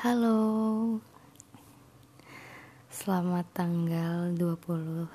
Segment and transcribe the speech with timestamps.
[0.00, 0.96] Halo.
[2.88, 5.12] Selamat tanggal 21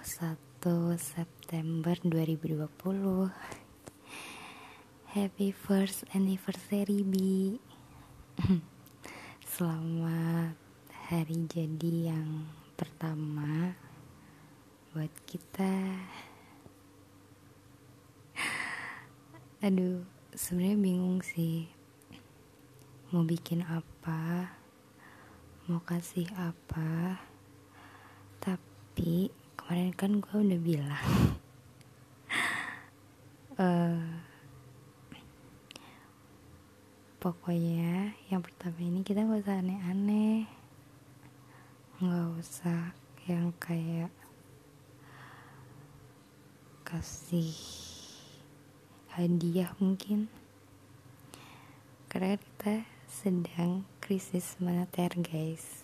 [1.01, 2.69] September 2020
[5.09, 7.17] Happy first anniversary B
[9.57, 10.53] Selamat
[11.09, 12.45] hari jadi yang
[12.77, 13.73] pertama
[14.93, 15.97] Buat kita.
[19.65, 20.05] Aduh
[20.37, 21.73] sebenarnya bingung sih
[23.09, 24.61] Mau bikin apa
[25.65, 27.17] Mau kasih apa?
[28.37, 31.09] Tapi kemarin kan gue udah bilang
[33.57, 33.97] uh,
[37.25, 40.45] pokoknya yang pertama ini kita gak usah aneh-aneh.
[41.97, 42.93] Nggak usah
[43.25, 44.13] yang kayak
[46.85, 47.57] kasih
[49.17, 50.29] hadiah mungkin.
[52.05, 55.81] Karena kita sedang krisis moneter guys.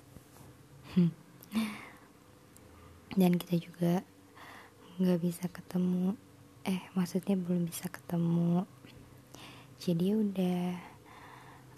[3.17, 4.05] Dan kita juga
[5.01, 6.13] nggak bisa ketemu
[6.61, 8.69] eh maksudnya belum bisa ketemu.
[9.81, 10.77] Jadi udah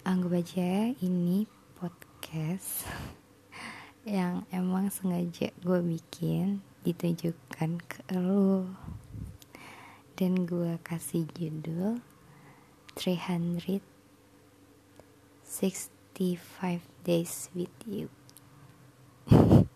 [0.04, 1.48] anggap aja ini
[1.80, 2.84] podcast
[4.04, 8.68] yang emang sengaja gue bikin ditujukan ke lo
[10.20, 12.04] dan gue kasih judul
[16.14, 18.06] 365 days with you.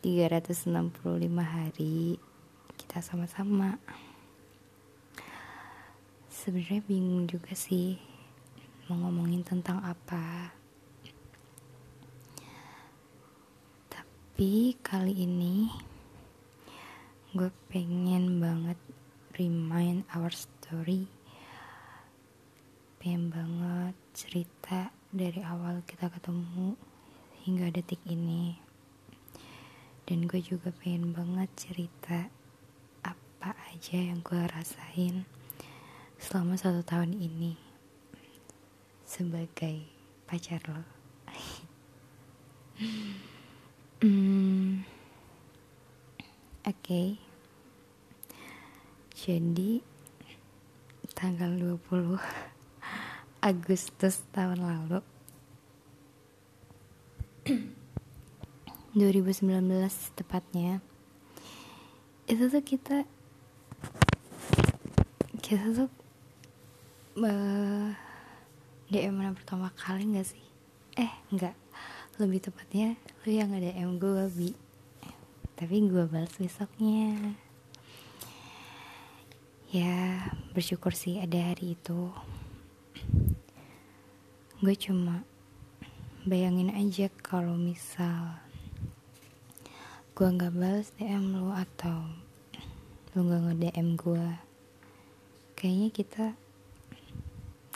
[0.00, 0.72] 365
[1.36, 2.16] hari
[2.80, 3.76] kita sama-sama.
[6.32, 8.00] Sebenarnya bingung juga sih
[8.88, 10.56] mau ngomongin tentang apa.
[13.92, 15.68] Tapi kali ini
[17.36, 18.80] gue pengen banget
[19.36, 21.04] remind our story.
[22.96, 26.74] Pengen banget cerita dari awal kita ketemu
[27.46, 28.58] hingga detik ini
[30.10, 32.26] dan gue juga pengen banget cerita
[33.06, 35.22] apa aja yang gue rasain
[36.18, 37.54] selama satu tahun ini
[39.06, 39.86] sebagai
[40.26, 40.82] pacar lo
[44.02, 44.82] hmm,
[46.66, 47.22] oke okay.
[49.14, 49.78] jadi
[51.14, 52.18] tanggal 20
[53.38, 55.00] Agustus tahun lalu.
[58.98, 59.62] 2019
[60.18, 60.82] tepatnya.
[62.26, 63.06] Itu tuh kita
[65.38, 65.88] kita tuh
[67.22, 67.94] uh,
[68.90, 70.44] DM pertama kali gak sih?
[70.98, 71.54] Eh enggak
[72.18, 74.50] lebih tepatnya lu yang ada DM gue bi.
[75.54, 77.38] Tapi gue balas besoknya.
[79.70, 82.10] Ya bersyukur sih ada hari itu
[84.58, 85.22] gue cuma
[86.26, 88.42] bayangin aja kalau misal
[90.18, 92.02] gue nggak balas DM lu atau
[93.14, 94.26] lu nggak nge DM gue
[95.54, 96.24] kayaknya kita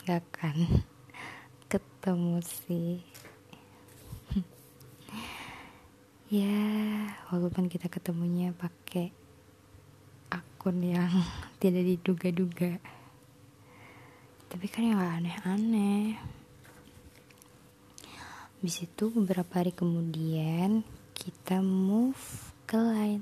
[0.03, 0.57] nggak akan
[1.71, 2.99] ketemu sih.
[6.27, 6.59] Ya
[7.31, 9.15] walaupun kita ketemunya pakai
[10.35, 11.15] akun yang
[11.63, 12.75] tidak diduga-duga.
[14.51, 16.42] Tapi kan yang gak aneh-aneh
[18.63, 23.19] Habis itu beberapa hari kemudian kita move ke lain.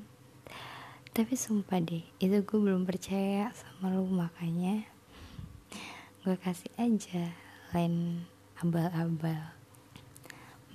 [1.18, 4.86] Tapi sumpah deh itu gue belum percaya sama lu makanya
[6.22, 7.34] gue kasih aja
[7.74, 8.22] lain
[8.62, 9.58] abal-abal.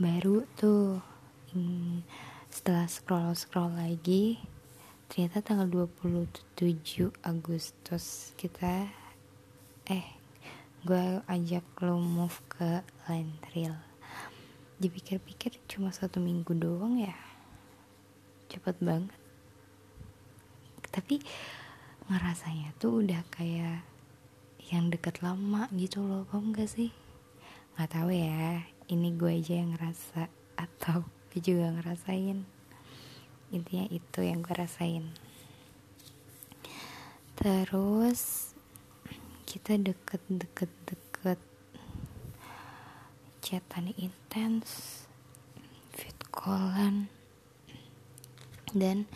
[0.03, 0.99] Baru tuh
[1.55, 2.03] hmm,
[2.51, 4.43] setelah scroll scroll lagi
[5.07, 8.91] ternyata tanggal 27 Agustus kita
[9.87, 10.11] eh
[10.83, 13.79] gue ajak lo move ke line trail
[14.77, 17.17] dipikir-pikir cuma satu minggu doang ya.
[18.53, 19.17] Cepet banget.
[20.93, 21.21] Tapi
[22.07, 23.83] ngerasanya tuh udah kayak
[24.71, 26.91] yang deket lama gitu loh paham gak sih?
[27.77, 32.47] Nggak tahu ya ini gue aja yang ngerasa atau gue juga ngerasain.
[33.55, 35.05] Intinya itu yang gue rasain.
[37.37, 38.53] Terus
[39.47, 41.39] kita deket-deket deket
[43.47, 45.07] chatan intens
[45.95, 47.07] fit callan
[48.75, 49.07] dan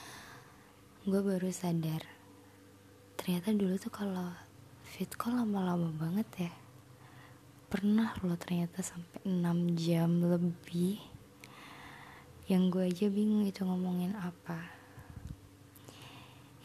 [1.02, 2.06] gue baru sadar
[3.18, 4.30] ternyata dulu tuh kalau
[4.86, 6.52] fit call lama-lama banget ya
[7.70, 10.98] pernah loh ternyata sampai 6 jam lebih.
[12.50, 14.58] Yang gue aja bingung itu ngomongin apa.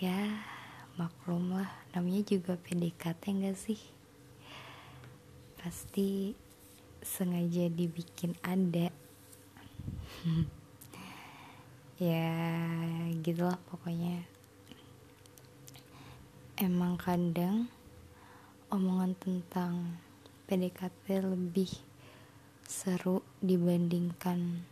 [0.01, 0.41] Ya
[0.97, 3.77] maklum lah namanya juga PDKT enggak sih?
[5.61, 6.33] Pasti
[7.05, 8.89] sengaja dibikin ada.
[11.95, 12.27] Ya
[13.23, 14.27] gitulah pokoknya.
[16.59, 17.71] Emang kadang
[18.67, 19.95] omongan tentang
[20.43, 21.71] PDKT lebih
[22.67, 24.67] seru dibandingkan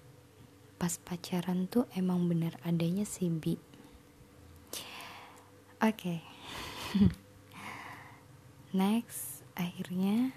[0.76, 3.56] pas pacaran tuh emang bener adanya sih bi.
[5.80, 5.80] Oke.
[5.80, 6.20] Okay.
[8.74, 10.36] next akhirnya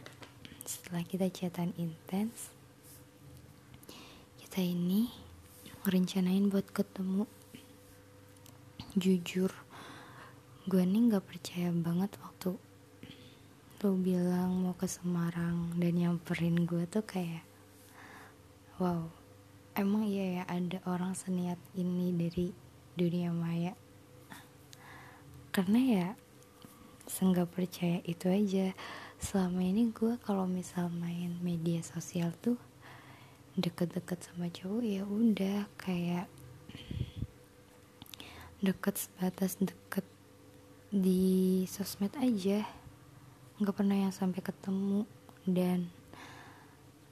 [0.66, 2.50] setelah kita chatan intens
[4.42, 5.06] kita ini
[5.86, 7.22] rencanain buat ketemu.
[8.98, 9.54] Jujur
[10.66, 12.58] gue nih nggak percaya banget waktu
[13.78, 17.46] lo bilang mau ke Semarang dan nyamperin gue tuh kayak
[18.82, 19.06] wow
[19.78, 22.50] emang iya ya ada orang seniat ini dari
[22.98, 23.78] dunia maya.
[25.54, 26.06] Karena ya
[27.06, 28.74] senggak percaya itu aja
[29.26, 32.54] selama ini gue kalau misal main media sosial tuh
[33.58, 36.30] deket-deket sama cowok ya udah kayak
[38.62, 40.06] deket sebatas deket
[40.94, 42.62] di sosmed aja.
[43.58, 45.02] Nggak pernah yang sampai ketemu.
[45.42, 45.90] Dan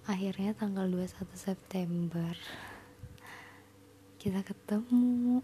[0.07, 2.39] akhirnya tanggal 21 September
[4.23, 5.43] kita ketemu.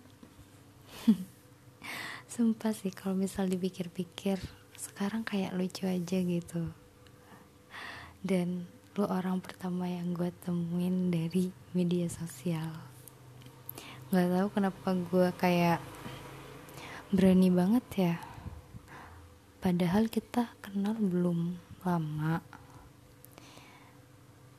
[2.31, 6.73] Sumpah sih kalau misal dipikir-pikir sekarang kayak lucu aja gitu.
[8.25, 8.65] Dan
[8.97, 12.73] lu orang pertama yang gue temuin dari media sosial.
[14.09, 15.85] Nggak tahu kenapa gue kayak
[17.13, 18.15] berani banget ya.
[19.61, 22.41] Padahal kita kenal belum lama.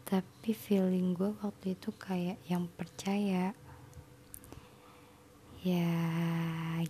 [0.05, 3.57] Tapi feeling gue waktu itu kayak yang percaya.
[5.65, 5.89] Ya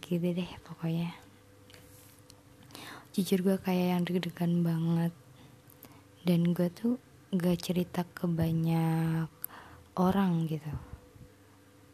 [0.04, 1.31] gitu deh pokoknya
[3.12, 5.12] Jujur gue kayak yang deg-degan banget.
[6.24, 6.96] Dan gue tuh
[7.36, 9.28] gak cerita ke banyak
[10.00, 10.72] orang gitu.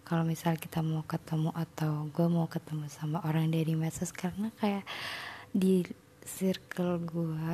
[0.06, 4.86] Kalau misal kita mau ketemu atau gue mau ketemu sama orang dari medsos karena kayak
[5.50, 5.90] di
[6.22, 7.54] circle gue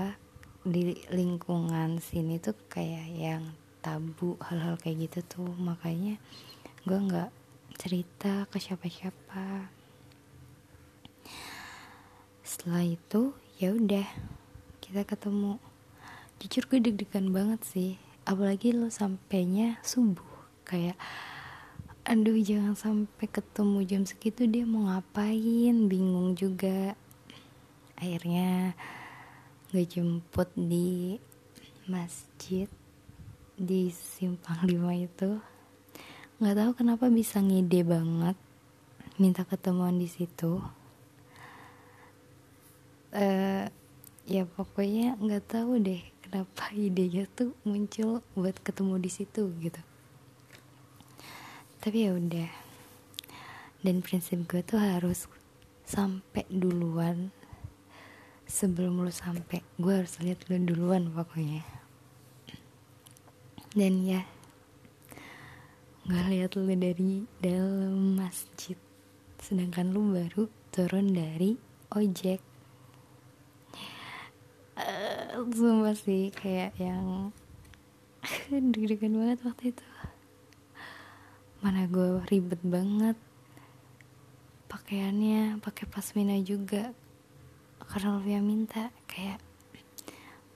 [0.67, 3.47] di lingkungan sini tuh kayak yang
[3.79, 5.51] tabu hal-hal kayak gitu tuh.
[5.55, 6.19] Makanya
[6.83, 7.31] gue nggak
[7.79, 9.71] cerita ke siapa-siapa.
[12.43, 13.31] Setelah itu
[13.63, 14.03] ya udah
[14.83, 15.55] kita ketemu.
[16.43, 17.91] Jujur gue deg-degan banget sih
[18.27, 20.27] apalagi lo sampainya subuh.
[20.67, 20.99] Kayak
[22.03, 25.87] aduh jangan sampai ketemu jam segitu dia mau ngapain?
[25.87, 26.99] Bingung juga.
[27.95, 28.75] Akhirnya
[29.71, 31.15] gue jemput di
[31.87, 32.67] masjid
[33.55, 35.39] di simpang lima itu.
[36.43, 38.35] Nggak tahu kenapa bisa ngide banget
[39.15, 40.59] minta ketemuan di situ
[43.13, 43.65] uh,
[44.25, 49.81] ya pokoknya nggak tahu deh kenapa idenya tuh muncul buat ketemu di situ gitu.
[51.77, 52.49] Tapi ya udah.
[53.83, 55.27] Dan prinsip gue tuh harus
[55.83, 57.29] sampai duluan.
[58.47, 61.61] Sebelum lu sampai gue harus lihat lu duluan pokoknya.
[63.75, 64.23] Dan ya
[66.07, 68.79] nggak lihat lu dari dalam masjid.
[69.37, 71.59] Sedangkan lu baru turun dari
[71.91, 72.52] ojek
[75.33, 77.33] sumpah sih kayak yang
[78.73, 79.87] deg-degan banget waktu itu.
[81.65, 83.17] Mana gue ribet banget
[84.69, 86.93] pakaiannya pakai pasmina juga.
[87.81, 89.41] Karena Olivia minta kayak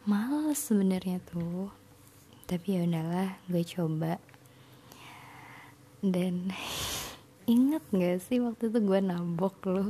[0.06, 1.74] males sebenarnya tuh.
[2.46, 4.22] Tapi ya udahlah gue coba.
[6.06, 6.54] Dan
[7.54, 9.86] inget gak sih waktu itu gue nabok lo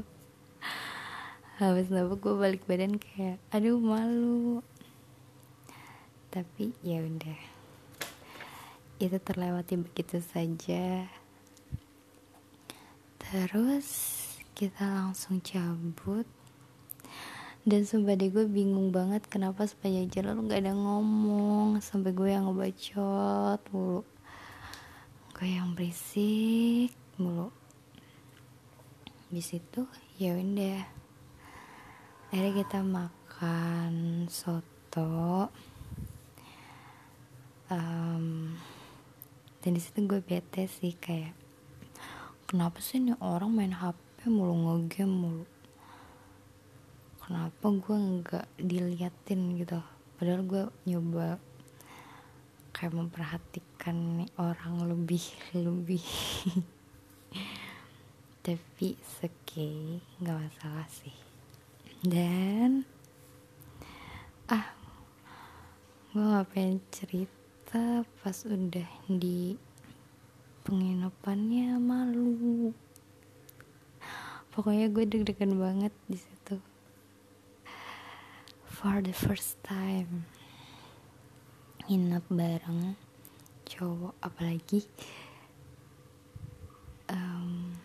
[1.58, 4.62] habis nabok gue balik badan kayak aduh malu
[6.34, 7.40] tapi ya udah.
[8.98, 11.06] Itu terlewati begitu saja.
[13.22, 13.88] Terus
[14.58, 16.26] kita langsung cabut.
[17.68, 22.32] Dan sumpah deh gue bingung banget kenapa sepanjang jalan lu gak ada ngomong sampai gue
[22.32, 24.08] yang ngebacot mulu.
[25.36, 27.52] Gue yang berisik mulu.
[29.28, 29.84] Di situ
[30.16, 30.88] ya udah.
[32.32, 35.52] Akhirnya kita makan soto
[37.72, 38.56] um,
[39.64, 41.36] dan di situ gue bete sih kayak
[42.48, 43.98] kenapa sih nih orang main hp
[44.28, 45.46] mulu ngegame mulu?
[47.24, 49.80] Kenapa gue nggak diliatin gitu?
[50.20, 51.40] Padahal gue nyoba
[52.76, 55.24] kayak memperhatikan nih orang lebih
[55.68, 56.04] lebih.
[58.44, 61.16] Tapi seke nggak masalah sih.
[62.04, 62.84] Dan
[64.52, 64.72] ah
[66.12, 67.37] gue nggak pengen cerita
[67.68, 69.60] ternyata pas udah di
[70.64, 72.72] penginapannya malu.
[74.56, 76.64] Pokoknya gue deg-degan banget di situ.
[78.72, 80.24] For the first time
[81.92, 82.96] nginep bareng
[83.68, 84.88] cowok apalagi
[87.12, 87.76] um,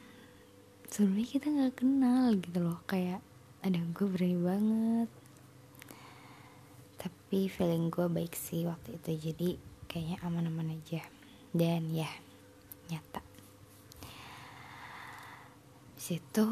[0.86, 2.78] sebelumnya kita nggak kenal gitu loh.
[2.86, 3.18] Kayak
[3.66, 5.10] ada gue berani banget.
[7.02, 9.10] Tapi feeling gue baik sih waktu itu.
[9.18, 11.04] Jadi kayaknya aman-aman aja.
[11.52, 12.08] Dan ya
[12.88, 13.20] nyata.
[16.00, 16.48] Situ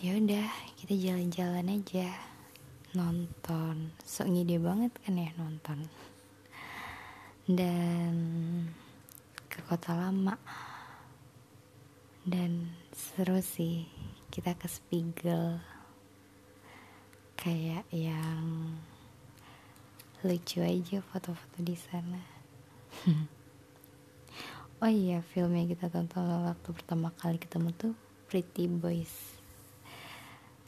[0.00, 0.48] ya udah
[0.80, 2.08] kita jalan-jalan aja.
[2.96, 3.92] Nonton.
[4.02, 5.84] So ngide banget kan ya nonton.
[7.44, 8.16] Dan
[9.52, 10.40] ke kota lama.
[12.24, 13.84] Dan seru sih
[14.32, 15.60] kita ke Spiegel.
[17.36, 18.74] Kayak yang
[20.24, 22.39] lucu aja foto-foto di sana
[24.84, 27.92] oh iya film yang kita tonton waktu pertama kali ketemu tuh
[28.28, 29.40] Pretty Boys.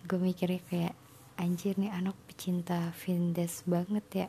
[0.08, 0.94] Gue mikirnya kayak
[1.36, 4.26] anjir nih anak pecinta Vindes banget ya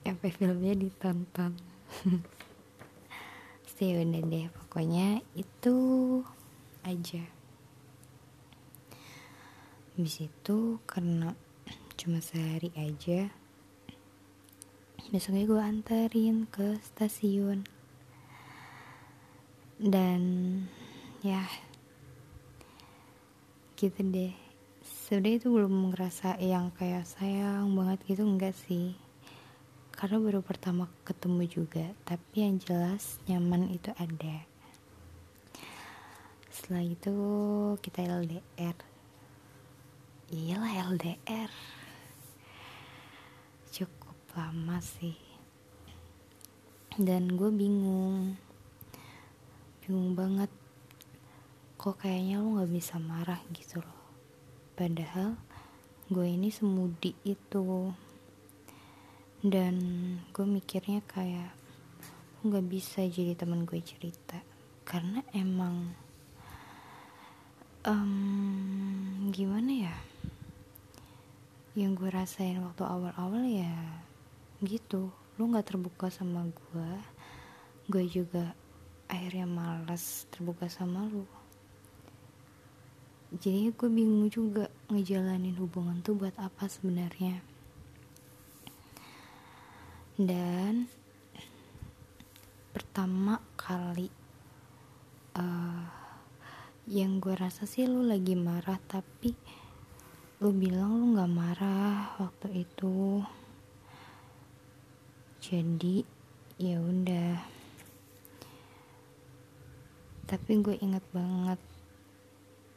[0.00, 1.52] sampai filmnya ditonton.
[3.68, 4.48] Stay udah deh.
[4.48, 5.76] Pokoknya itu
[6.88, 7.24] aja.
[9.92, 11.36] Habis itu karena
[12.00, 13.41] cuma sehari aja
[15.10, 17.66] Besoknya gue anterin ke stasiun.
[19.80, 20.22] Dan
[21.26, 21.42] ya
[23.74, 24.30] gitu deh.
[24.86, 28.94] Sebenarnya itu belum ngerasa yang kayak sayang banget gitu enggak sih.
[29.90, 34.46] Karena baru pertama ketemu juga tapi yang jelas nyaman itu ada.
[36.52, 37.16] Setelah itu
[37.82, 38.92] kita LDR
[40.32, 41.52] iyalah LDR
[44.32, 45.16] lama sih.
[46.96, 48.36] Dan gue bingung.
[49.84, 50.48] Bingung banget.
[51.76, 54.00] Kok kayaknya lo gak bisa marah gitu loh.
[54.72, 55.36] Padahal
[56.08, 57.92] gue ini semudi itu.
[59.44, 59.76] Dan
[60.32, 61.52] gue mikirnya kayak
[62.42, 64.40] nggak bisa jadi teman gue cerita.
[64.88, 65.92] Karena emang
[67.84, 69.96] um, gimana ya?
[71.76, 73.72] Yang gue rasain waktu awal-awal ya
[74.62, 75.10] gitu.
[75.36, 76.92] Lu nggak terbuka sama gue
[77.90, 78.54] gue juga
[79.10, 81.26] akhirnya males terbuka sama lu.
[83.32, 87.42] Jadi gue bingung juga ngejalanin hubungan tuh buat apa sebenarnya.
[90.14, 90.86] Dan
[92.70, 94.08] pertama kali
[95.36, 95.84] uh,
[96.86, 99.32] yang gue rasa sih lu lagi marah tapi
[100.44, 103.24] lu bilang lu nggak marah waktu itu
[105.42, 106.06] jadi
[106.54, 107.42] ya udah.
[110.30, 111.58] Tapi gue inget banget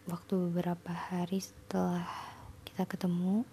[0.10, 2.10] waktu beberapa hari setelah
[2.66, 3.46] kita ketemu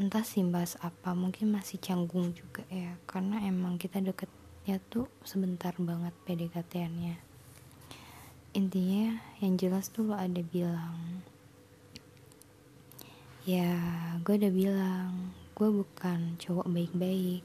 [0.00, 5.76] entah sih bahas apa mungkin masih canggung juga ya karena emang kita deketnya tuh sebentar
[5.76, 7.20] banget PDKT-nya
[8.50, 11.22] intinya yang jelas tuh lo ada bilang.
[13.46, 13.78] Ya
[14.26, 17.44] gue udah bilang gue bukan cowok baik-baik.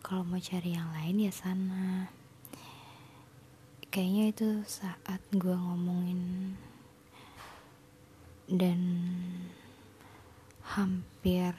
[0.00, 2.08] Kalau mau cari yang lain ya sana.
[3.92, 6.56] Kayaknya itu saat gue ngomongin
[8.48, 8.80] dan
[10.64, 11.52] hampir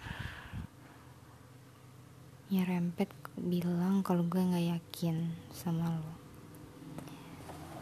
[2.49, 6.13] nyerempet bilang kalau gue nggak yakin sama lo.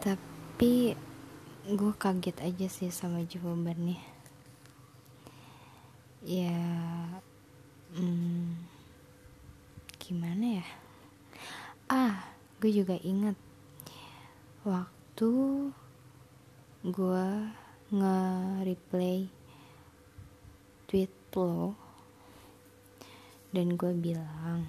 [0.04, 0.92] Tapi
[1.72, 3.96] gue kaget aja sih sama jawabannya.
[6.20, 6.60] Ya
[7.94, 8.58] hmm,
[10.02, 10.66] gimana ya?
[11.86, 12.26] Ah
[12.58, 13.38] gue juga inget
[14.66, 15.30] waktu
[16.82, 17.26] gue
[17.94, 19.30] nge-replay
[20.90, 21.78] tweet lo
[23.54, 24.66] dan gue bilang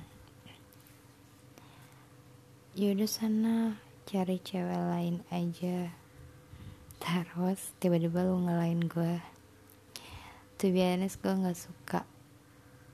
[2.78, 5.90] yaudah sana cari cewek lain aja.
[7.02, 9.18] Terus tiba-tiba lu ngelain gue.
[10.60, 12.06] Tuh biasanya gue nggak suka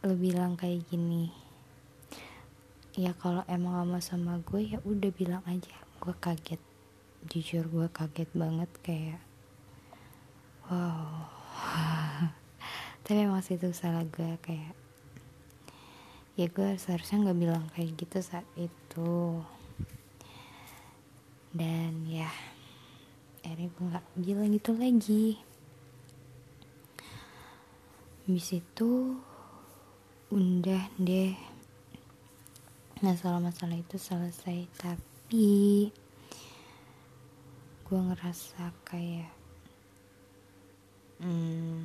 [0.01, 1.29] lu bilang kayak gini
[2.97, 5.71] ya kalau emang lama sama gue ya udah bilang aja.
[6.01, 6.59] Gue kaget
[7.31, 9.21] jujur gue kaget banget kayak
[10.67, 11.29] wow.
[13.05, 14.75] Tapi emang itu salah gue kayak
[16.35, 19.39] ya gue seharusnya nggak bilang kayak gitu saat itu.
[21.55, 22.27] Dan ya
[23.45, 25.27] akhirnya gue nggak bilang gitu lagi.
[28.27, 28.89] Habis itu
[30.31, 31.35] udah deh.
[33.03, 35.91] Masalah-masalah itu selesai tapi
[37.83, 39.27] gue ngerasa kayak
[41.19, 41.83] hmm,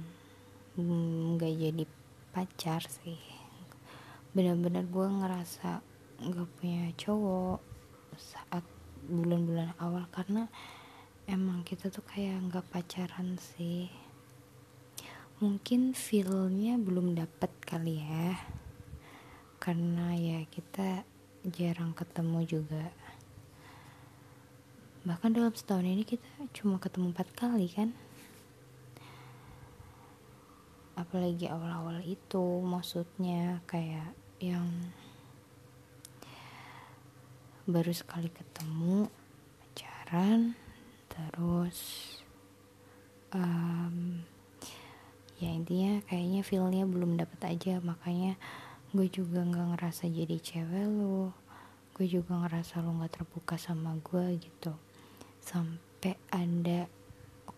[1.35, 1.85] nggak hmm, jadi
[2.31, 3.19] pacar sih.
[4.31, 5.83] Benar-benar gue ngerasa
[6.23, 7.59] nggak punya cowok
[8.15, 8.63] saat
[9.11, 10.47] bulan-bulan awal karena
[11.27, 14.06] emang kita tuh kayak nggak pacaran sih
[15.37, 18.41] mungkin feelnya belum dapet kali ya.
[19.61, 21.05] Karena ya kita
[21.45, 22.89] jarang ketemu juga.
[25.07, 26.27] Bahkan dalam setahun ini kita
[26.57, 27.95] cuma ketemu empat kali kan?
[30.97, 34.67] Apalagi awal-awal itu maksudnya kayak yang
[37.67, 39.11] baru sekali ketemu
[39.59, 40.55] pacaran
[41.11, 41.81] terus
[43.35, 44.23] um,
[45.37, 48.41] ya intinya kayaknya feelnya belum dapet aja makanya
[48.97, 51.47] gue juga nggak ngerasa jadi cewek lo
[51.97, 54.77] gue juga ngerasa lo nggak terbuka sama gue gitu.
[55.41, 56.85] Sampai ada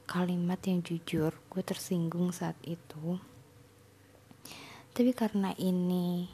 [0.06, 3.18] kalimat yang jujur gue tersinggung saat itu.
[4.94, 6.30] Tapi karena ini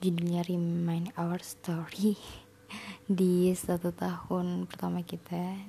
[0.00, 2.16] judulnya Remind Our Story
[3.20, 5.60] di satu tahun pertama kita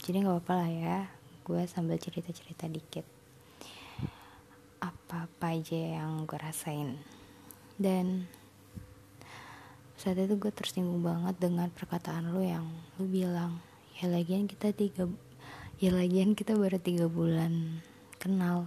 [0.00, 0.98] jadi nggak apa-apa lah ya
[1.44, 3.17] gue sambil cerita-cerita dikit
[4.78, 6.98] apa-apa aja yang gue rasain.
[7.78, 8.26] Dan
[9.98, 12.66] saat itu gue tersinggung banget dengan perkataan lo yang
[12.98, 13.58] lo bilang
[13.98, 15.10] ya lagian kita tiga
[15.82, 17.82] ya lagian kita baru tiga bulan
[18.18, 18.66] kenal.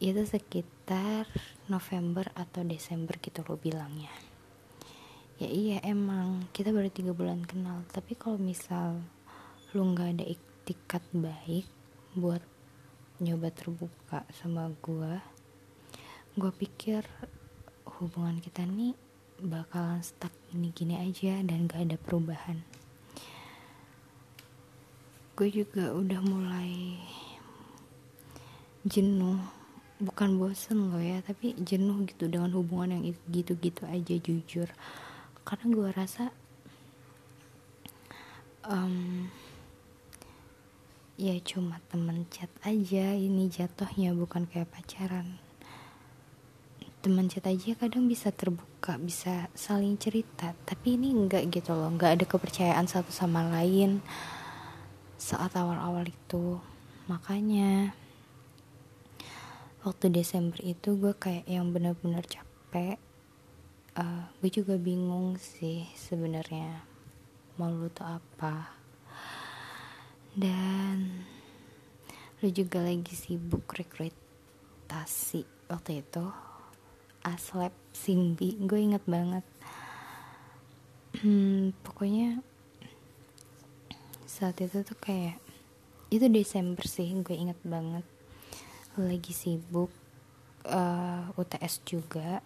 [0.00, 1.28] Itu sekitar
[1.68, 4.12] November atau Desember gitu lo bilangnya.
[5.40, 9.00] Ya iya emang kita baru tiga bulan kenal tapi kalau misal
[9.72, 11.64] lo nggak ada iktikat baik
[12.12, 12.44] buat
[13.22, 15.14] nyoba terbuka sama gue
[16.34, 17.06] gue pikir
[18.02, 18.98] hubungan kita nih
[19.38, 22.58] bakalan stuck gini-gini aja dan gak ada perubahan.
[25.38, 26.98] Gue juga udah mulai
[28.82, 29.38] jenuh
[30.02, 34.66] bukan bosen loh ya tapi jenuh gitu dengan hubungan yang gitu-gitu aja jujur.
[35.46, 36.34] Karena gue rasa
[38.66, 39.28] um,
[41.20, 43.12] ya cuma temen chat aja.
[43.16, 45.36] Ini jatuhnya bukan kayak pacaran.
[47.02, 50.54] Teman chat aja kadang bisa terbuka bisa saling cerita.
[50.64, 51.90] Tapi ini enggak gitu loh.
[51.90, 54.00] Enggak ada kepercayaan satu sama lain
[55.18, 56.62] saat awal-awal itu.
[57.10, 57.94] Makanya
[59.82, 62.98] waktu Desember itu gue kayak yang bener-bener capek.
[63.92, 66.80] Uh, gue juga bingung sih sebenarnya
[67.60, 68.81] mau lu tuh apa
[70.32, 71.28] dan
[72.40, 76.24] lu juga lagi sibuk rekrutasi waktu itu.
[77.22, 79.44] Aslep singbi gue inget banget.
[81.22, 82.40] Hmm, pokoknya
[84.24, 85.38] saat itu tuh kayak
[86.08, 88.02] itu Desember sih gue inget banget.
[88.96, 89.92] Lagi sibuk
[90.66, 92.40] uh, eh, UTS juga.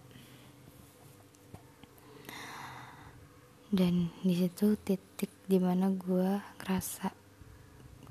[3.67, 7.26] Dan di situ titik di mana gue ngerasa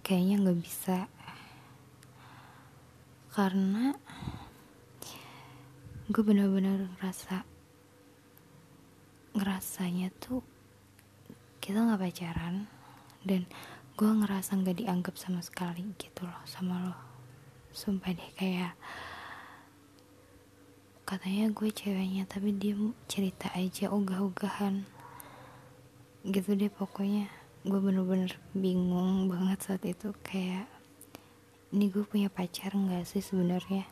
[0.06, 1.10] kayaknya nggak bisa.
[3.34, 3.90] Karena
[6.06, 7.42] gue bener-bener ngerasa
[9.34, 10.46] ngerasanya tuh
[11.58, 12.70] kita nggak pacaran
[13.26, 13.50] dan
[13.98, 16.94] gue ngerasa nggak dianggap sama sekali gitu loh sama lo.
[17.74, 18.78] Sumpah deh kayak
[21.02, 22.78] katanya gue ceweknya tapi dia
[23.10, 24.86] cerita aja ogah-ogahan.
[26.22, 27.26] Gitu deh pokoknya
[27.66, 30.70] gue bener-bener bingung banget saat itu kayak
[31.74, 33.82] ini gue punya pacar nggak sih sebenarnya?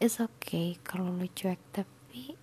[0.00, 2.40] It's okay kalau lu cuek tapi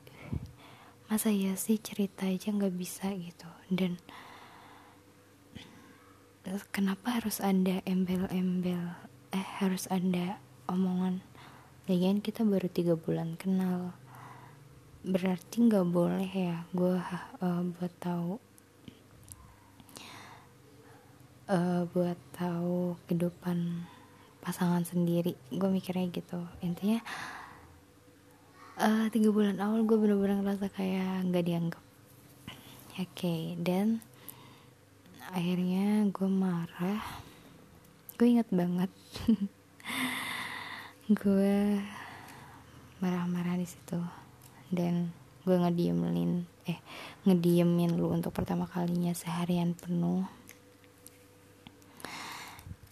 [1.09, 3.49] masa ya sih cerita aja nggak bisa gitu?
[3.73, 3.97] Dan
[6.69, 8.93] kenapa harus ada embel-embel
[9.33, 10.37] eh harus ada
[10.69, 11.25] omongan?
[11.89, 13.97] Lagian kita baru tiga bulan kenal.
[15.01, 17.01] Berarti nggak boleh ya gue
[17.41, 18.46] uh, buat tahu
[21.47, 23.87] uh, buat tahu kehidupan
[24.43, 26.39] pasangan sendiri gue mikirnya gitu.
[26.63, 26.99] Intinya
[28.79, 31.83] uh, tiga bulan awal gue bener-bener ngerasa kayak nggak dianggap.
[32.97, 33.99] Oke okay, dan
[35.31, 37.03] akhirnya gue marah.
[38.17, 38.89] Gue inget banget.
[41.07, 41.79] Gue
[42.99, 43.95] marah-marah di situ.
[44.67, 45.13] Dan
[45.47, 46.75] gue ngediemin eh
[47.23, 50.27] ngediemin lu untuk pertama kalinya seharian penuh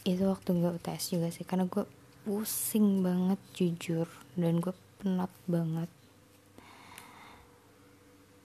[0.05, 1.81] itu waktu gue UTS juga sih karena gue
[2.21, 4.05] pusing banget jujur.
[4.37, 4.69] Dan gue
[5.01, 5.89] penat banget.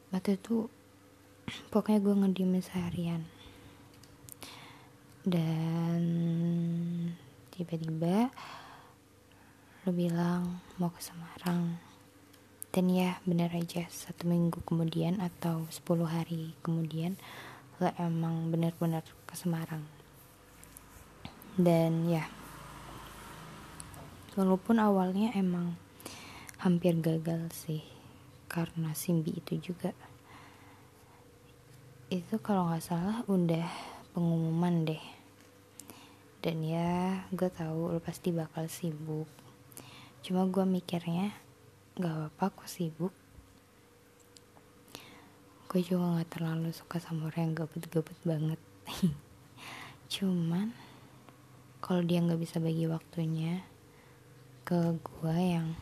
[0.09, 0.73] Waktu itu
[1.69, 3.23] pokoknya gue ngediem seharian.
[5.21, 6.03] Dan
[7.53, 8.33] tiba-tiba
[9.85, 11.77] lo bilang mau ke Semarang.
[12.73, 17.21] Dan ya bener aja satu minggu kemudian atau 10 hari kemudian
[17.83, 20.00] lo emang bener-bener ke Semarang
[21.59, 22.29] dan ya
[24.39, 25.75] walaupun awalnya emang
[26.61, 27.83] hampir gagal sih
[28.47, 29.91] karena Simbi itu juga
[32.11, 33.71] itu kalau nggak salah udah
[34.11, 35.05] pengumuman deh.
[36.43, 39.31] Dan ya gue tahu lo pasti bakal sibuk.
[40.27, 41.31] Cuma gue mikirnya
[41.95, 43.15] gak apa-apa kok sibuk.
[45.71, 48.59] Gue juga gak terlalu suka sama orang yang gabut-gabut banget.
[50.19, 50.75] Cuman
[51.81, 53.65] kalau dia gak bisa bagi waktunya
[54.69, 55.73] ke gue yang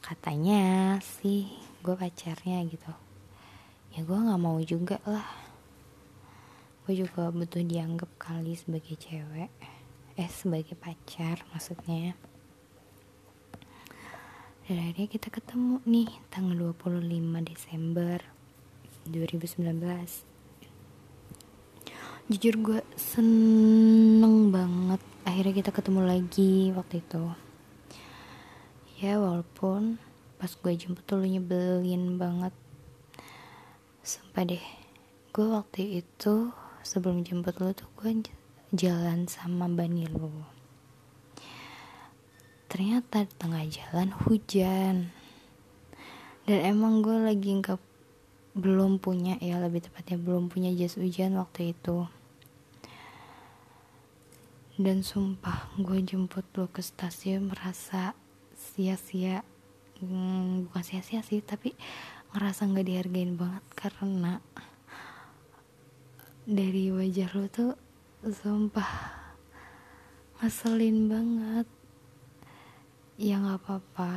[0.00, 1.52] katanya sih
[1.84, 2.92] gue pacarnya gitu.
[3.92, 5.28] Ya gue gak mau juga lah.
[6.88, 9.52] Gue juga butuh dianggap kali sebagai cewek.
[10.16, 12.16] Eh sebagai pacar maksudnya.
[14.64, 17.04] Dan akhirnya kita ketemu nih tanggal 25
[17.44, 18.20] Desember
[19.08, 20.28] 2019
[22.28, 27.28] jujur gue seneng banget akhirnya kita ketemu lagi waktu itu.
[29.04, 30.00] Ya walaupun
[30.40, 32.56] pas gue jemput tuh lu nyebelin banget.
[34.00, 34.64] Sumpah deh
[35.36, 36.48] gue waktu itu
[36.80, 38.24] sebelum jemput lu tuh gue
[38.72, 40.58] jalan sama Bani lo
[42.68, 45.08] ternyata di tengah jalan hujan.
[46.44, 47.80] Dan emang gue lagi nggak
[48.56, 52.08] belum punya ya lebih tepatnya belum punya jas hujan waktu itu
[54.78, 58.14] dan sumpah gue jemput lo ke stasiun merasa
[58.54, 59.42] sia-sia.
[59.98, 61.74] Hmm, bukan sia-sia sih tapi
[62.30, 64.38] ngerasa nggak dihargain banget karena
[66.46, 67.74] dari wajah lo tuh
[68.22, 68.92] sumpah
[70.38, 71.66] ngeselin banget.
[73.18, 74.12] Ya nggak apa-apa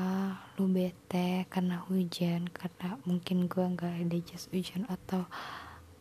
[0.62, 5.26] lu bete karena hujan karena mungkin gue nggak ada jas hujan atau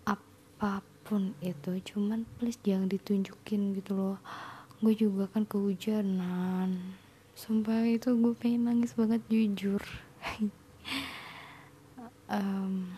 [0.05, 1.81] apa pun itu.
[1.81, 4.21] Cuman please jangan ditunjukin gitu loh
[4.81, 6.97] gue juga kan kehujanan.
[7.37, 9.83] Sumpah itu gue pengen nangis banget jujur.
[12.31, 12.95] Um,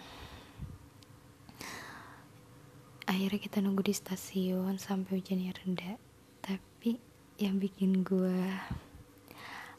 [3.09, 5.97] akhirnya kita nunggu di stasiun sampai hujannya reda.
[6.45, 7.01] Tapi
[7.41, 8.37] yang bikin gue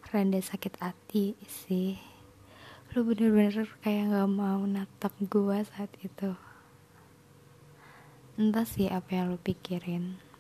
[0.10, 2.02] rada sakit hati sih
[2.98, 6.34] lu bener-bener kayak gak mau natap gue saat itu.
[8.42, 10.33] Entah sih apa yang lu pikirin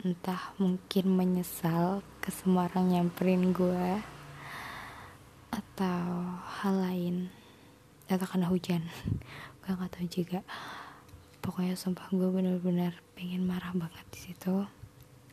[0.00, 4.00] entah mungkin menyesal ke Semarang nyamperin gue
[5.52, 7.16] atau hal lain.
[8.08, 8.88] Atau karena hujan.
[9.60, 10.40] Gue gak tahu juga.
[11.44, 14.64] Pokoknya sumpah gue bener-bener pengen marah banget di situ.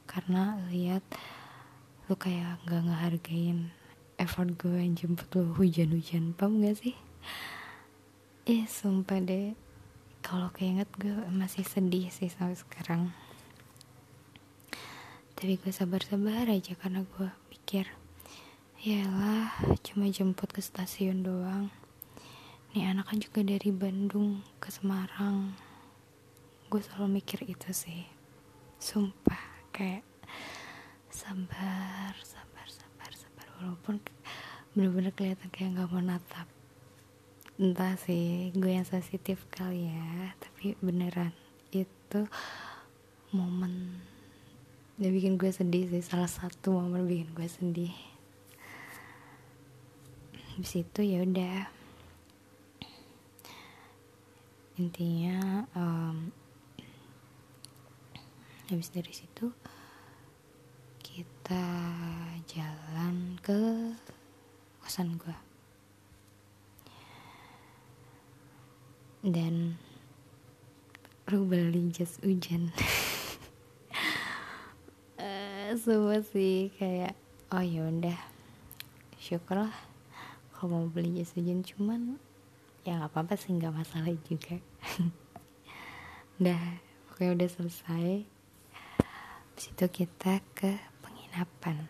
[0.03, 1.03] Karena lihat
[2.11, 3.71] lu kayak nggak ngehargain
[4.19, 6.35] effort gue yang jemput lu hujan-hujan.
[6.35, 6.95] Paham gak sih?
[8.43, 9.55] Eh sumpah deh.
[10.19, 13.15] Kalau keinget gue masih sedih sih sampai sekarang
[15.37, 17.85] tapi gue sabar-sabar aja karena gue pikir
[18.77, 21.73] Yalah, cuma jemput ke stasiun doang.
[22.77, 25.57] Nih anak kan juga dari Bandung ke Semarang.
[26.69, 28.05] Gue selalu mikir itu sih.
[28.77, 29.41] Sumpah
[29.73, 30.05] kayak
[31.09, 33.45] sabar sabar sabar sabar.
[33.57, 33.97] Walaupun
[34.77, 36.45] bener-bener kelihatan kayak nggak mau natap.
[37.57, 41.33] Entah sih gue yang sensitif kali ya tapi beneran
[41.73, 42.29] itu
[43.33, 44.05] momen
[44.97, 47.93] yang bikin gue sedih sih salah satu momen bikin gue sedih.
[50.57, 51.69] Habis itu ya udah.
[54.81, 56.33] Intinya um,
[58.73, 59.53] habis dari situ
[61.05, 61.65] kita
[62.49, 63.93] jalan ke
[64.81, 65.37] kosan gue.
[69.21, 69.77] Dan
[71.29, 72.73] lu beli jas hujan
[75.77, 77.13] semua sih kayak
[77.53, 78.19] oh ya udah
[79.21, 79.73] syukurlah
[80.51, 82.17] kalau mau beli jas hujan cuman
[82.83, 84.57] ya nggak apa-apa sih nggak masalah juga
[86.41, 86.61] udah
[87.07, 88.37] pokoknya udah selesai
[89.57, 90.69] Habis itu kita ke
[91.01, 91.89] penginapan.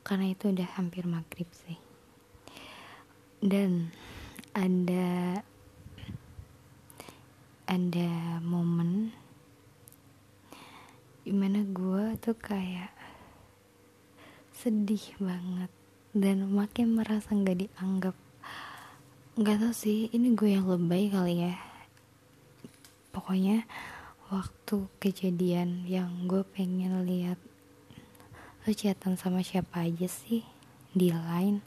[0.00, 1.76] Karena itu udah hampir maghrib sih.
[3.44, 3.92] Dan
[4.56, 5.44] ada
[7.68, 9.12] ada momen
[11.26, 12.94] di mana gue tuh kayak
[14.54, 15.66] sedih banget.
[16.14, 18.14] Dan makin merasa nggak dianggap.
[19.34, 21.58] Nggak tau sih ini gue yang lebay kali ya.
[23.10, 23.66] Pokoknya
[24.30, 27.42] waktu kejadian yang gue pengen lihat
[28.62, 30.46] lo chatan sama siapa aja sih
[30.94, 31.58] di line.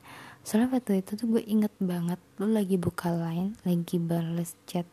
[0.47, 4.87] Soalnya waktu itu tuh gue inget banget lo lagi buka line lagi balas chat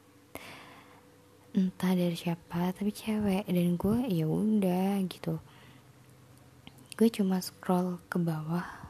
[1.56, 3.48] entah dari siapa tapi cewek.
[3.48, 5.40] Dan gue ya udah gitu.
[7.00, 8.84] Gue cuma scroll ke bawah.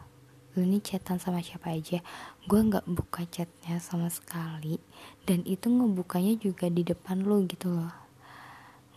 [0.58, 2.02] Lu ini chatan sama siapa aja.
[2.50, 4.82] Gue nggak buka chatnya sama sekali.
[5.22, 7.94] Dan itu ngebukanya juga di depan lu gitu loh.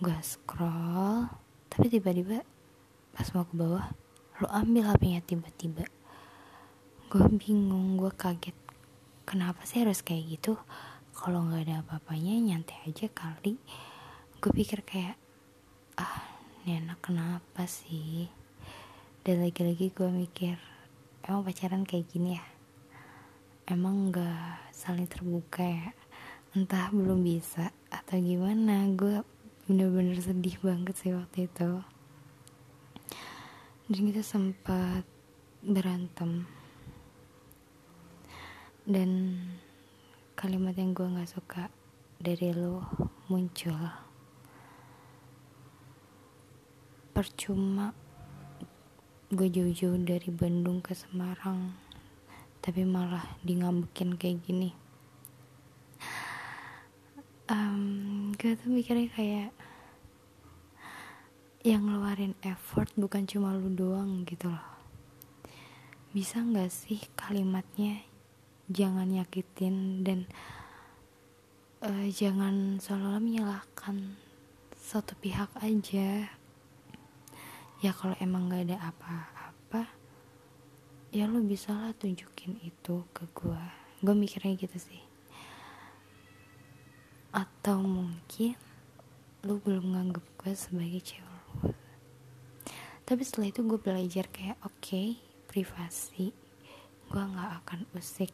[0.02, 1.30] Gue scroll.
[1.70, 2.42] Tapi tiba-tiba
[3.14, 3.86] pas mau ke bawah
[4.42, 5.86] lu ambil hpnya tiba-tiba.
[7.14, 8.58] Gue bingung gue kaget.
[9.30, 10.58] Kenapa sih harus kayak gitu
[11.20, 13.60] kalau nggak ada apa-apanya nyantai aja kali.
[14.40, 15.20] Gue pikir kayak
[16.00, 16.24] ah
[16.64, 18.32] anak kenapa sih?
[19.28, 20.56] Dan lagi-lagi gue mikir
[21.28, 22.46] emang pacaran kayak gini ya?
[23.68, 25.92] Emang gak saling terbuka ya?
[26.56, 28.88] Entah belum bisa atau gimana.
[28.96, 29.20] Gue
[29.68, 31.84] bener-bener sedih banget sih waktu itu.
[33.92, 35.04] Dan kita sempat
[35.62, 36.48] berantem.
[38.88, 39.38] Dan
[40.50, 41.70] kalimat yang gue gak suka
[42.18, 42.82] dari lo
[43.30, 43.78] muncul.
[47.14, 47.94] Percuma
[49.30, 51.70] gue jauh-jauh dari Bandung ke Semarang
[52.66, 54.74] tapi malah di ngambekin kayak gini.
[57.46, 59.54] Um, gue tuh mikirnya kayak
[61.62, 64.66] yang ngeluarin effort bukan cuma lu doang gitu loh.
[66.10, 68.09] Bisa nggak sih kalimatnya
[68.70, 70.20] jangan nyakitin dan
[71.82, 74.16] uh, jangan seolah-olah menyalahkan
[74.78, 76.30] satu pihak aja.
[77.84, 79.90] Ya kalau emang gak ada apa-apa
[81.10, 83.62] ya lo bisa lah tunjukin itu ke gue
[84.06, 85.04] gue mikirnya gitu sih.
[87.34, 88.56] Atau mungkin
[89.44, 91.30] lo belum nganggep gue sebagai cewek
[93.10, 95.18] tapi setelah itu gue belajar kayak oke okay,
[95.50, 96.30] privasi
[97.10, 98.30] gue nggak akan usik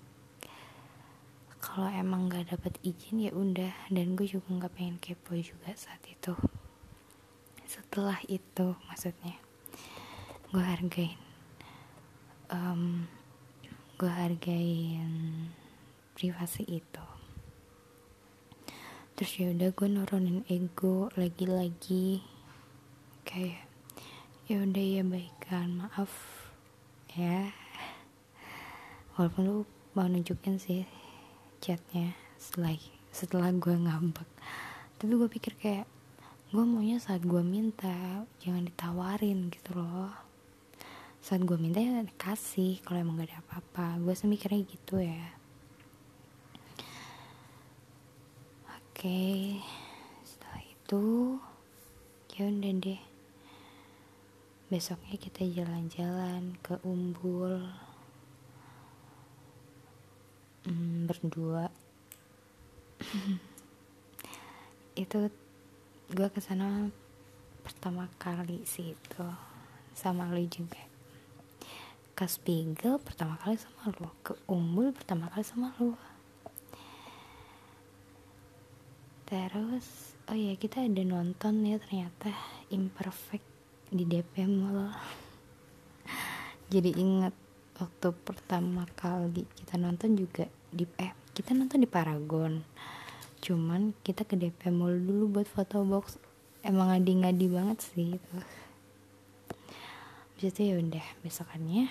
[1.65, 3.73] kalau emang gak dapet izin ya udah.
[3.89, 6.37] Dan gue juga nggak pengen kepo juga saat itu.
[7.65, 9.33] Setelah itu maksudnya
[10.53, 11.17] gue hargain
[12.53, 13.09] um,
[13.97, 15.49] gue hargain
[16.13, 17.05] privasi itu.
[19.17, 22.21] Terus ya udah gue nurunin ego lagi-lagi.
[23.25, 23.65] Kayak
[24.45, 26.13] ya udah ya baikkan maaf
[27.17, 27.49] ya.
[29.17, 29.57] Walaupun lu
[29.97, 31.04] mau nunjukin sih
[31.65, 32.77] chatnya setelah
[33.09, 34.29] setelah gue ngambek.
[35.01, 35.89] Tapi gue pikir kayak
[36.53, 40.13] gue maunya saat gue minta jangan ditawarin gitu loh.
[41.25, 43.97] Saat gue minta ya kasih kalau emang gak ada apa-apa.
[43.97, 45.25] Gue semikirnya gitu ya.
[48.69, 49.57] Oke
[50.21, 51.05] setelah itu
[52.37, 53.01] ya udah deh.
[54.69, 57.73] Besoknya kita jalan-jalan ke Umbul
[60.65, 61.69] hmm, berdua.
[65.03, 65.29] Itu
[66.11, 66.89] gue ke sana
[67.65, 69.25] pertama kali sih itu
[69.97, 70.81] sama lo juga.
[72.13, 76.15] Ke Spiegel pertama kali sama lo ke Umbul pertama kali sama lo
[79.25, 82.29] terus oh ya kita ada nonton ya ternyata
[82.69, 83.45] imperfect
[83.89, 84.93] di DP Mall.
[86.73, 87.33] Jadi ingat
[87.75, 92.63] waktu pertama kali kita nonton juga di eh kita nonton di Paragon.
[93.43, 96.15] Cuman kita ke DP Mall dulu buat foto box.
[96.65, 98.35] Emang ngadi-ngadi banget sih itu
[100.35, 101.87] Habis itu ya udah besokannya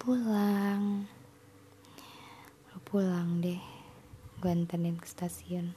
[0.00, 1.08] pulang.
[2.72, 3.60] Lo pulang deh
[4.40, 5.72] gue anterin ke stasiun.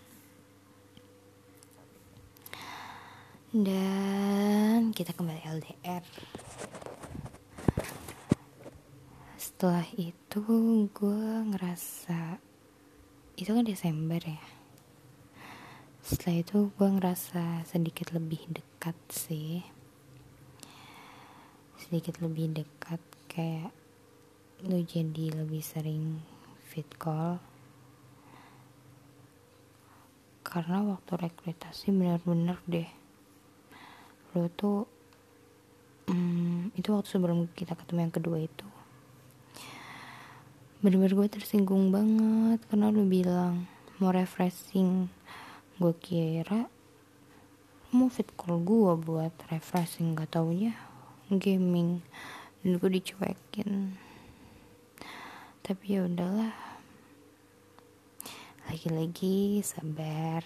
[3.51, 6.03] Dan kita kembali LDR
[9.61, 10.41] setelah itu
[10.89, 11.21] gue
[11.53, 12.41] ngerasa
[13.37, 14.41] itu kan Desember ya?
[16.01, 19.61] Setelah itu gue ngerasa sedikit lebih dekat sih.
[21.77, 22.97] Sedikit lebih dekat
[23.29, 23.69] kayak
[24.65, 26.25] lu jadi lebih sering
[26.65, 27.37] fit call.
[30.41, 32.89] Karena waktu rekrutasi bener-bener deh
[34.33, 34.89] lu tuh
[36.09, 38.80] hmm, itu waktu sebelum kita ketemu yang kedua itu
[40.81, 43.69] bener-bener gue tersinggung banget karena lu bilang
[44.01, 45.13] mau refreshing.
[45.77, 46.65] Gue kira
[47.93, 50.73] mau fit call gue buat refreshing gak taunya
[51.29, 52.01] gaming.
[52.65, 53.93] Dan gue dicuekin.
[55.61, 56.57] Tapi ya udahlah.
[58.65, 60.41] Lagi-lagi sabar.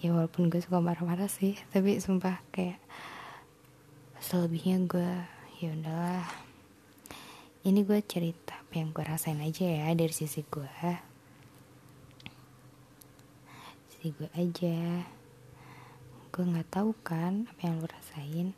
[0.00, 2.80] Ya walaupun gue suka marah-marah sih tapi sumpah kayak
[4.20, 5.12] selebihnya gue
[5.60, 6.43] ya udahlah
[7.64, 10.68] ini gue cerita apa yang gue rasain aja ya dari sisi gue
[14.04, 15.00] sisi gue aja.
[16.28, 18.52] Gue nggak tahu kan apa yang lo rasain.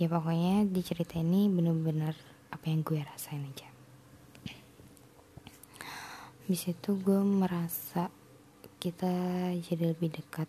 [0.00, 2.16] Ya pokoknya di cerita ini bener-bener
[2.48, 3.68] apa yang gue rasain aja.
[6.48, 8.08] Di situ gue merasa
[8.80, 9.12] kita
[9.60, 10.48] jadi lebih dekat.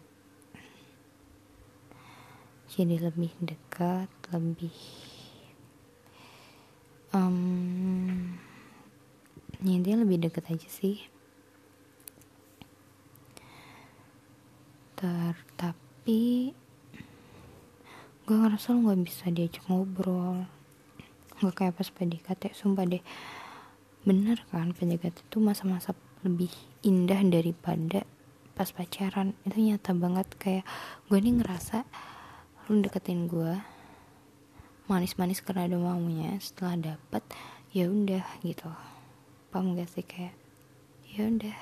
[2.71, 4.71] Jadi lebih dekat lebih
[7.11, 8.35] um,
[9.61, 11.03] ya intinya lebih dekat aja sih.
[14.97, 16.53] Ter, tapi
[18.25, 20.47] gue ngerasa lo gak bisa diajak ngobrol.
[21.41, 23.03] Gak kayak pas PDKT sumpah deh.
[24.07, 26.49] Bener kan PDKT itu masa-masa lebih
[26.85, 28.05] indah daripada
[28.55, 29.33] pas pacaran.
[29.45, 30.65] Itu nyata banget kayak
[31.09, 31.83] gue nih ngerasa
[32.69, 33.70] lu deketin gue
[34.91, 36.35] manis-manis karena ada maunya.
[36.43, 37.23] Setelah dapet
[37.71, 38.67] ya udah gitu.
[39.47, 40.03] Paham gak sih?
[40.03, 40.35] Kayak
[41.07, 41.59] ya udah.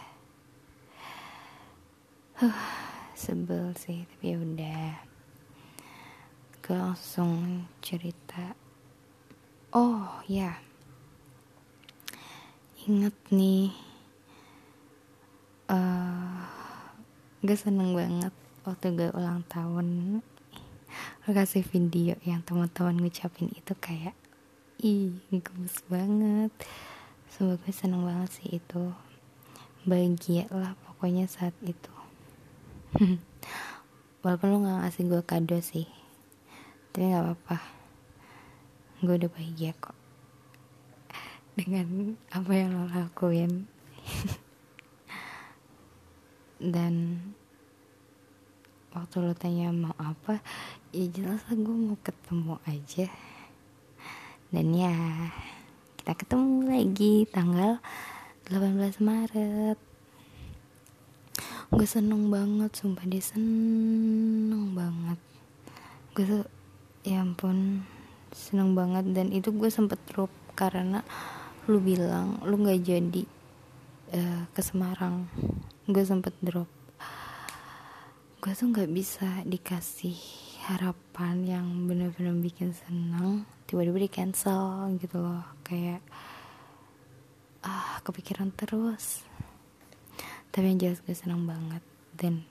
[2.41, 2.61] Huh,
[3.13, 5.05] sebel sih tapi ya udah.
[6.65, 8.57] Gue langsung cerita.
[9.69, 10.57] Oh ya.
[12.89, 13.69] Inget nih.
[15.69, 16.49] Uh,
[17.45, 18.33] gue seneng banget
[18.65, 20.17] waktu gue ulang tahun
[21.25, 24.15] lo kasih video yang teman-teman ngucapin itu kayak
[24.81, 26.51] ih gemes banget.
[27.29, 28.93] Semoga gue seneng banget sih itu.
[29.87, 31.93] Bahagia lah pokoknya saat itu.
[34.23, 35.87] Walaupun lo gak ngasih gue kado sih
[36.89, 37.57] tapi gak apa-apa.
[38.99, 39.95] Gue udah bahagia kok
[41.55, 43.71] dengan apa yang lo lakuin.
[46.75, 47.23] Dan
[48.89, 50.41] waktu lo tanya mau apa
[50.89, 53.05] ya jelas lah gue mau ketemu aja.
[54.49, 54.93] Dan ya
[56.01, 57.77] kita ketemu lagi tanggal
[58.49, 59.77] 18 Maret.
[61.69, 65.19] Gue seneng banget sumpah dia seneng banget.
[66.17, 66.45] Gue tuh
[67.05, 67.85] ya ampun
[68.33, 69.05] seneng banget.
[69.13, 71.05] Dan itu gue sempet drop karena
[71.69, 73.23] lu bilang lu nggak jadi
[74.17, 75.29] uh, ke Semarang.
[75.85, 76.78] Gue sempet drop
[78.39, 80.15] gue tuh nggak bisa dikasih
[80.71, 83.43] harapan yang bener-bener bikin seneng.
[83.67, 85.43] Tiba-tiba di cancel gitu loh.
[85.59, 85.99] Kayak
[87.67, 89.27] ah kepikiran terus.
[90.55, 91.83] Tapi yang jelas gue seneng banget.
[92.15, 92.47] Dan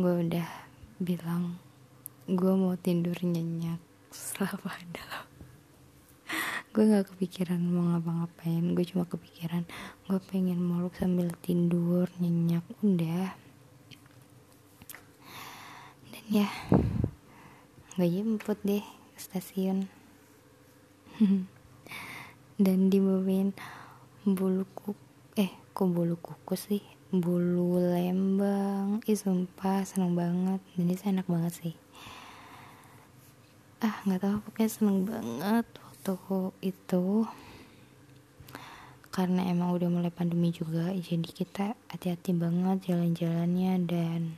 [0.00, 0.48] gue udah
[1.04, 1.60] bilang
[2.24, 3.76] gue mau tidur nyenyak
[4.08, 5.24] selama dalam.
[6.72, 8.72] Gue gak kepikiran mau ngapa-ngapain.
[8.72, 9.68] Gue cuma kepikiran
[10.08, 12.64] gue pengen meluk sambil tidur nyenyak.
[12.80, 13.45] Udah
[16.26, 16.50] ya.
[17.94, 18.82] Gak jemput deh
[19.14, 19.86] ke stasiun.
[22.64, 23.54] Dan dibawain
[24.26, 24.98] bulu kuk
[25.38, 26.82] eh kok bulu kukus sih?
[27.14, 28.98] Bulu lembang.
[29.06, 30.58] Ih sumpah seneng banget.
[30.74, 31.74] Dan ini enak banget sih.
[33.78, 36.14] Ah nggak tahu pokoknya seneng banget waktu
[36.66, 37.22] itu.
[39.14, 44.36] Karena emang udah mulai pandemi juga jadi kita hati-hati banget jalan-jalannya dan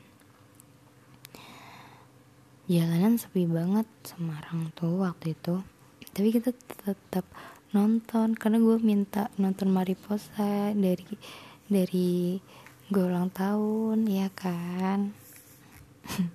[2.68, 5.64] jalanan sepi banget Semarang tuh waktu itu.
[6.12, 6.52] Tapi kita
[6.84, 7.24] tetap
[7.72, 11.08] nonton karena gue minta nonton Mariposa dari
[11.64, 12.36] dari
[12.92, 15.16] gue ulang tahun ya kan?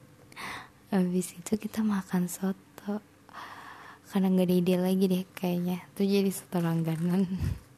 [0.94, 2.98] Habis itu kita makan soto.
[4.10, 5.86] Karena nggak ada ide lagi deh kayaknya.
[5.94, 7.30] Tuh jadi satu langganan.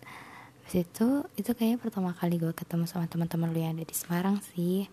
[0.63, 4.39] Habis itu itu kayaknya pertama kali gue ketemu sama teman-teman lu yang ada di Semarang
[4.39, 4.87] sih.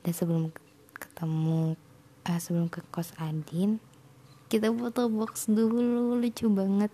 [0.00, 0.48] Dan sebelum
[0.96, 1.76] ketemu
[2.28, 3.80] uh, sebelum ke kos Adin
[4.48, 6.92] kita foto box dulu lucu banget.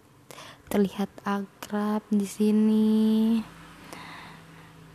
[0.70, 3.42] Terlihat akrab di sini.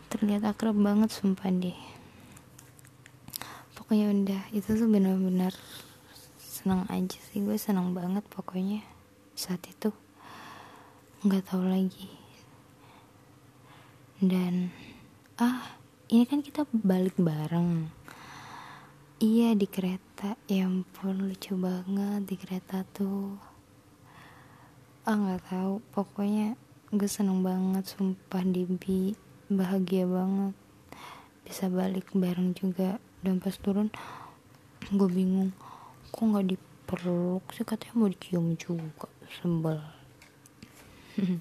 [0.07, 1.95] Terlihat akrab banget sumpah deh
[3.85, 5.53] pokoknya udah itu tuh benar-benar
[6.41, 7.37] senang aja sih.
[7.45, 8.81] Gue senang banget pokoknya
[9.37, 9.93] saat itu.
[11.21, 12.09] Nggak tahu lagi.
[14.17, 14.73] Dan
[15.37, 15.77] ah
[16.09, 17.93] ini kan kita balik bareng.
[19.21, 20.04] Iya di kereta
[20.47, 23.35] ya ampun lucu banget di kereta tuh.
[25.03, 25.83] Ah nggak tahu.
[25.91, 26.55] Pokoknya
[26.95, 29.19] gue seneng banget sumpah Debi
[29.51, 30.55] bahagia banget.
[31.43, 32.95] Bisa balik bareng juga.
[33.19, 33.91] Dan pas turun
[34.87, 35.51] gue bingung
[36.13, 37.67] kok nggak dipeluk sih?
[37.67, 39.11] Katanya mau dicium juga.
[39.27, 39.83] Sembel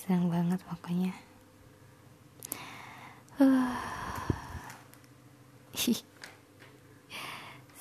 [0.00, 1.12] senang banget pokoknya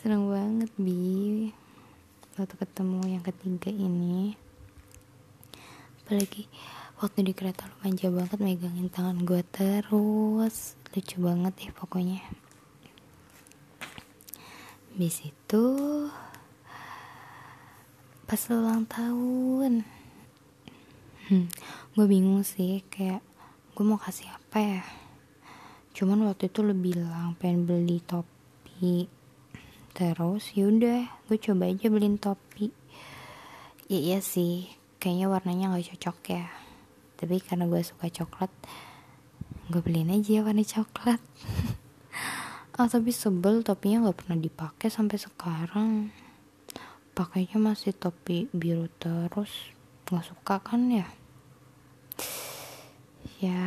[0.03, 1.55] seneng banget bi.
[2.35, 4.35] Waktu ketemu yang ketiga ini
[6.03, 6.43] apalagi
[6.99, 10.75] waktu di kereta lu manja banget megangin tangan gue terus.
[10.91, 12.19] Lucu banget ya pokoknya.
[14.99, 15.63] Bis itu
[18.27, 19.87] pas ulang tahun
[21.31, 21.47] hmm,
[21.95, 23.23] gue bingung sih kayak
[23.71, 24.83] gue mau kasih apa ya?
[25.95, 29.22] Cuman waktu itu lu bilang pengen beli topi
[29.93, 32.73] terus yaudah gue coba aja beliin topi.
[33.85, 36.45] Ya iya sih kayaknya warnanya gak cocok ya.
[37.21, 38.49] Tapi karena gue suka coklat
[39.69, 41.21] gue beliin aja warna coklat.
[42.73, 46.09] Ah tapi sebel topinya gak pernah dipakai sampai sekarang.
[47.13, 49.69] Pakainya masih topi biru terus
[50.09, 51.05] gak suka kan ya?
[53.37, 53.61] Ya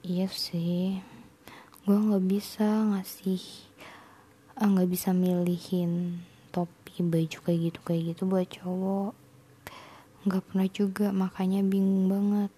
[0.00, 1.04] iya sih.
[1.84, 3.42] Gue nggak bisa ngasih
[4.56, 9.12] nggak bisa milihin topi baju kayak gitu kayak gitu buat cowok.
[10.24, 12.52] Nggak pernah juga makanya bingung banget.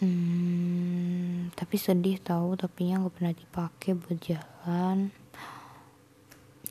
[0.00, 5.12] Hmm, tapi sedih tahu topinya nggak pernah dipakai buat jalan.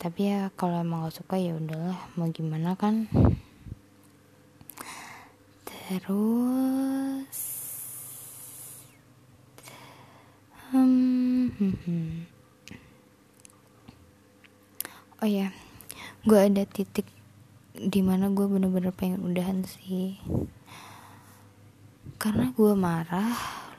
[0.02, 3.06] Tapi ya kalau emang gak suka ya udahlah mau gimana kan.
[5.70, 7.38] Terus
[10.74, 12.41] hmm, hmm, hmm
[15.22, 15.54] oh ya
[16.26, 17.06] gue ada titik
[17.78, 20.18] di mana gue bener-bener pengen udahan sih.
[22.18, 23.30] Karena gue marah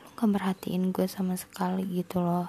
[0.07, 2.47] lu gak merhatiin gue sama sekali gitu loh.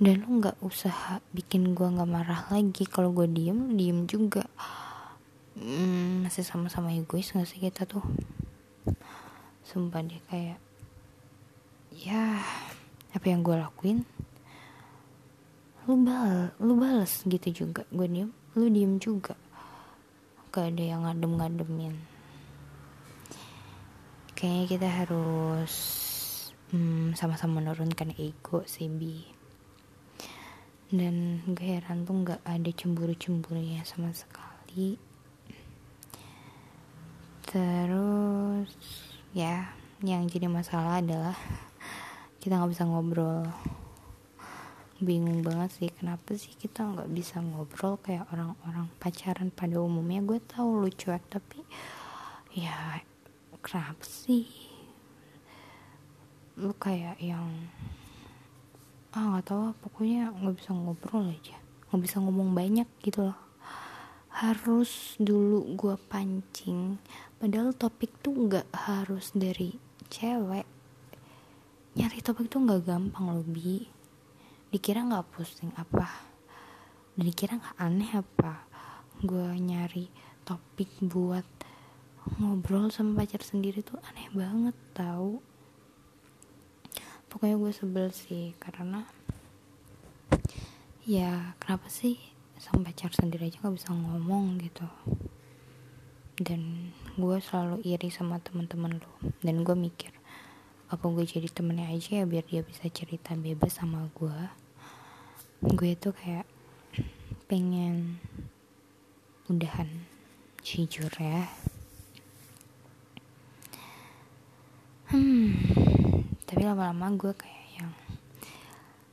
[0.00, 2.88] Dan lu gak usah bikin gue gak marah lagi.
[2.88, 4.48] Kalau gue diem diem juga.
[5.54, 8.04] Hmm, masih sama-sama egois gak sih kita tuh?
[9.64, 10.60] Sumpah deh kayak
[11.94, 12.40] ya
[13.14, 14.02] apa yang gue lakuin
[15.84, 18.30] lu bal lu balas gitu juga gue diem.
[18.56, 19.36] Lu diem juga.
[20.54, 22.14] Gak ada yang ngadem ngademin
[24.44, 25.74] kayaknya kita harus
[26.74, 29.24] hmm, sama-sama menurunkan ego sih bi.
[30.92, 35.00] Dan gue heran tuh nggak ada cemburu-cemburunya sama sekali.
[37.48, 38.68] Terus
[39.32, 39.72] ya
[40.04, 41.38] yang jadi masalah adalah
[42.44, 43.48] kita nggak bisa ngobrol
[45.02, 50.22] bingung banget sih kenapa sih kita nggak bisa ngobrol kayak orang-orang pacaran pada umumnya?
[50.22, 51.66] Gue tahu lu cuek tapi
[52.54, 53.02] ya
[53.58, 54.46] kenapa sih?
[56.54, 57.50] Lu kayak yang
[59.14, 61.58] ah nggak tahu pokoknya nggak bisa ngobrol aja.
[61.90, 63.38] Nggak bisa ngomong banyak gitu loh.
[64.30, 67.02] Harus dulu gue pancing.
[67.42, 69.74] Padahal topik tuh nggak harus dari
[70.06, 70.66] cewek.
[71.98, 73.93] Nyari topik tuh nggak gampang loh bi
[74.74, 76.10] dikira nggak pusing apa?
[77.14, 78.66] Dan dikira nggak aneh apa?
[79.22, 80.10] Gue nyari
[80.42, 81.46] topik buat
[82.42, 85.38] ngobrol sama pacar sendiri tuh aneh banget tau.
[87.30, 89.06] Pokoknya gue sebel sih karena
[91.06, 92.18] ya kenapa sih
[92.58, 94.90] sama pacar sendiri aja nggak bisa ngomong gitu?
[96.34, 100.10] Dan gue selalu iri sama teman-teman lo dan gue mikir
[100.90, 104.63] apa gue jadi temennya aja ya biar dia bisa cerita bebas sama gue
[105.62, 106.48] gue tuh kayak
[107.46, 108.18] pengen
[109.46, 109.86] udahan
[110.64, 111.46] jujur ya.
[115.12, 115.52] Hmm
[116.54, 117.90] tapi lama-lama gue kayak yang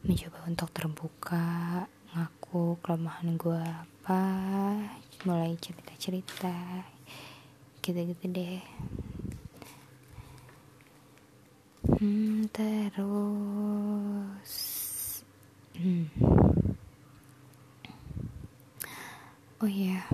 [0.06, 1.46] mencoba untuk terbuka
[2.14, 4.22] ngaku kelemahan gue apa
[5.26, 6.86] mulai cerita-cerita
[7.82, 8.62] gitu-gitu deh.
[11.82, 14.54] Hmm terus
[15.82, 16.06] hmm.
[19.62, 20.06] Oh iya.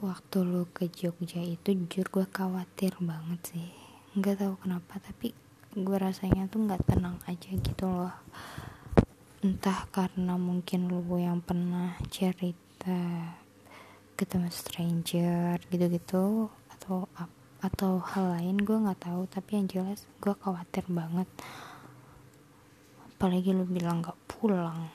[0.00, 3.68] Waktu lu ke Jogja itu jujur gue khawatir banget sih.
[4.16, 5.32] Nggak tahu kenapa tapi
[5.76, 8.16] gue rasanya tuh nggak tenang aja gitu loh.
[9.44, 13.00] Entah karena mungkin lu yang pernah cerita
[14.16, 17.04] ketemu stranger gitu-gitu atau
[17.60, 19.28] atau hal lain gue nggak tahu.
[19.28, 21.28] Tapi yang jelas gue khawatir banget
[23.18, 24.86] apalagi lu bilang nggak pulang.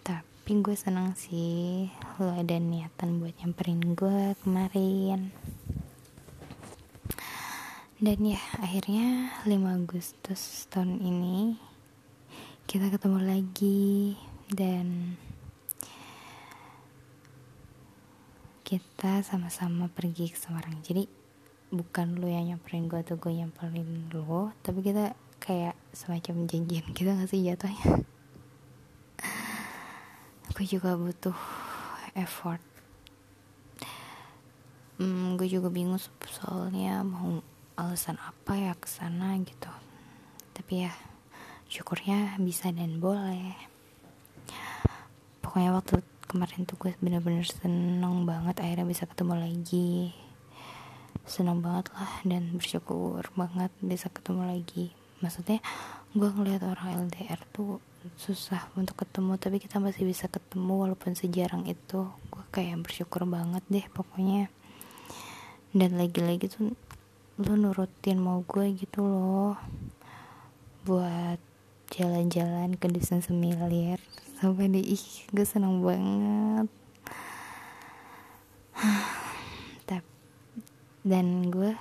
[0.00, 5.28] Tapi gue senang sih lo ada niatan buat nyamperin gue kemarin.
[8.00, 11.60] Dan ya akhirnya 5 Agustus tahun ini
[12.64, 14.16] kita ketemu lagi
[14.48, 15.20] dan
[18.64, 20.80] kita sama-sama pergi ke Semarang.
[20.80, 21.04] Jadi
[21.68, 25.12] bukan lu yang nyamperin gue atau gue nyamperin lu tapi kita
[25.42, 28.06] kayak semacam janjian kita gak sih jatuhnya?
[30.54, 31.34] Gue juga butuh
[32.14, 32.62] effort.
[35.02, 35.98] Hmm, gue juga bingung
[36.30, 37.42] soalnya mau
[37.74, 39.72] alasan apa ya ke sana gitu.
[40.54, 40.94] Tapi ya
[41.66, 43.58] syukurnya bisa dan boleh.
[45.42, 50.14] Pokoknya waktu kemarin tuh gue bener-bener seneng banget akhirnya bisa ketemu lagi.
[51.26, 55.62] Seneng banget lah dan bersyukur banget bisa ketemu lagi maksudnya
[56.12, 57.80] gue ngeliat orang LDR tuh
[58.18, 62.10] susah untuk ketemu tapi kita masih bisa ketemu walaupun sejarang itu.
[62.28, 64.50] Gue kayak bersyukur banget deh pokoknya.
[65.72, 66.74] Dan lagi-lagi tuh
[67.40, 69.56] lu nurutin mau gue gitu loh.
[70.82, 71.38] Buat
[71.94, 74.02] jalan-jalan ke desa semilir.
[74.42, 76.68] Sampai di ih gue seneng banget.
[81.02, 81.74] Dan gue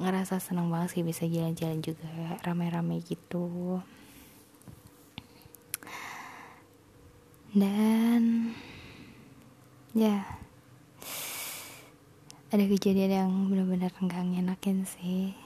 [0.00, 2.08] ngerasa seneng banget sih bisa jalan-jalan juga
[2.42, 3.78] rame-rame gitu.
[7.52, 8.54] Dan
[9.92, 10.24] ya
[12.50, 15.36] ada kejadian yang benar-benar enggak ngenakin sih.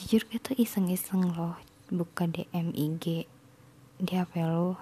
[0.00, 1.54] Jujur gue tuh iseng-iseng loh
[1.92, 3.28] buka DM IG
[4.00, 4.74] di HP lo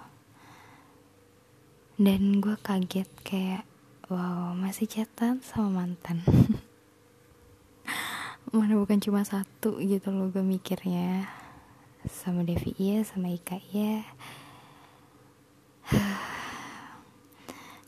[2.01, 3.69] dan gue kaget kayak
[4.09, 6.25] wow masih chatan sama mantan
[8.53, 11.25] mana bukan cuma satu gitu loh gue mikirnya.
[12.05, 14.05] Sama Devi iya sama Ika iya.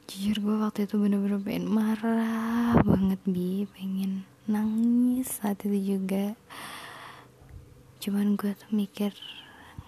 [0.09, 3.70] Jujur gue waktu itu bener-bener pengen marah banget bi.
[3.78, 6.34] Pengen nangis saat itu juga.
[8.01, 9.13] Cuman gue tuh mikir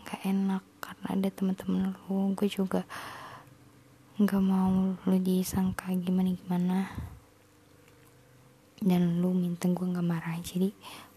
[0.06, 2.38] gak enak karena ada teman-teman lu.
[2.38, 2.86] Gue juga
[4.22, 6.90] nggak mau lu disangka gimana gimana
[8.82, 10.38] dan lu minta gue nggak marah.
[10.42, 10.74] Jadi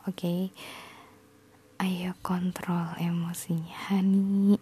[0.08, 0.16] oke.
[0.16, 0.40] Okay,
[1.80, 4.60] ayo kontrol emosinya Hani.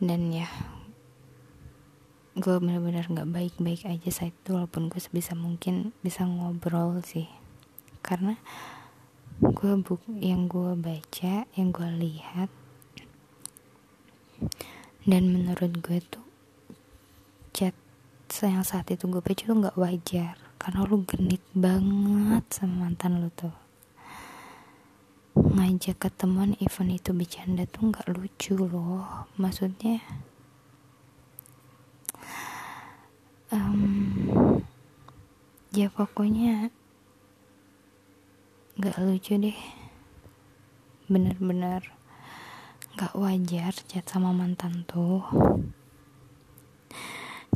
[0.00, 0.48] Dan ya
[2.36, 7.28] gue bener-bener nggak baik-baik aja saat itu walaupun gue sebisa mungkin bisa ngobrol sih.
[8.00, 8.36] Karena
[9.40, 12.52] gue buk yang gue baca yang gue lihat
[15.08, 16.24] dan menurut gue tuh
[17.56, 17.72] chat
[18.46, 20.38] yang saat itu gue baca tuh nggak wajar.
[20.60, 23.52] Karena lu genit banget sama mantan lu tuh.
[25.34, 29.26] Ngajak ketemuan event itu bercanda tuh nggak lucu loh.
[29.34, 29.98] Maksudnya
[33.50, 34.62] um,
[35.74, 36.70] ya pokoknya
[38.78, 39.58] gak lucu deh.
[41.10, 41.82] Bener-bener
[42.94, 45.26] gak wajar chat sama mantan tuh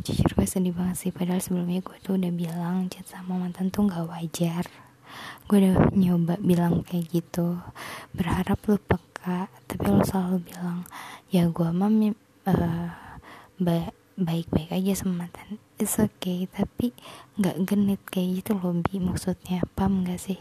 [0.03, 1.13] jujur gue sedih banget sih.
[1.15, 4.67] Padahal sebelumnya gue tuh udah bilang chat sama mantan tuh gak wajar.
[5.47, 7.63] Gue udah nyoba bilang kayak gitu.
[8.11, 10.89] Berharap lu peka tapi lo selalu bilang
[11.31, 11.91] ya gue mah
[12.51, 12.91] uh,
[14.19, 15.63] baik-baik aja sama mantan.
[15.79, 16.95] It's okay tapi
[17.39, 18.99] nggak genit kayak gitu loh bi.
[18.99, 20.41] Maksudnya paham gak sih?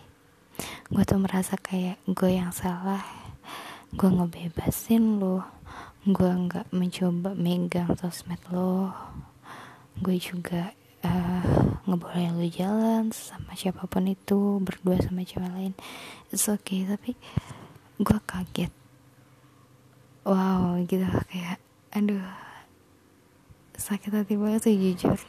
[0.90, 3.06] Gue tuh merasa kayak gue yang salah.
[3.94, 5.46] Gue ngebebasin lo
[6.04, 8.92] gue nggak mencoba megang sosmed lo
[10.02, 10.74] gue juga
[11.04, 15.74] uh, ngebolehin lo jalan sama siapa pun itu berdua sama cewek lain.
[16.32, 17.14] It's okay tapi
[18.02, 18.72] gue kaget.
[20.24, 21.60] Wow gitu kayak
[21.94, 22.24] aduh
[23.76, 25.20] sakit hati banget sih jujur.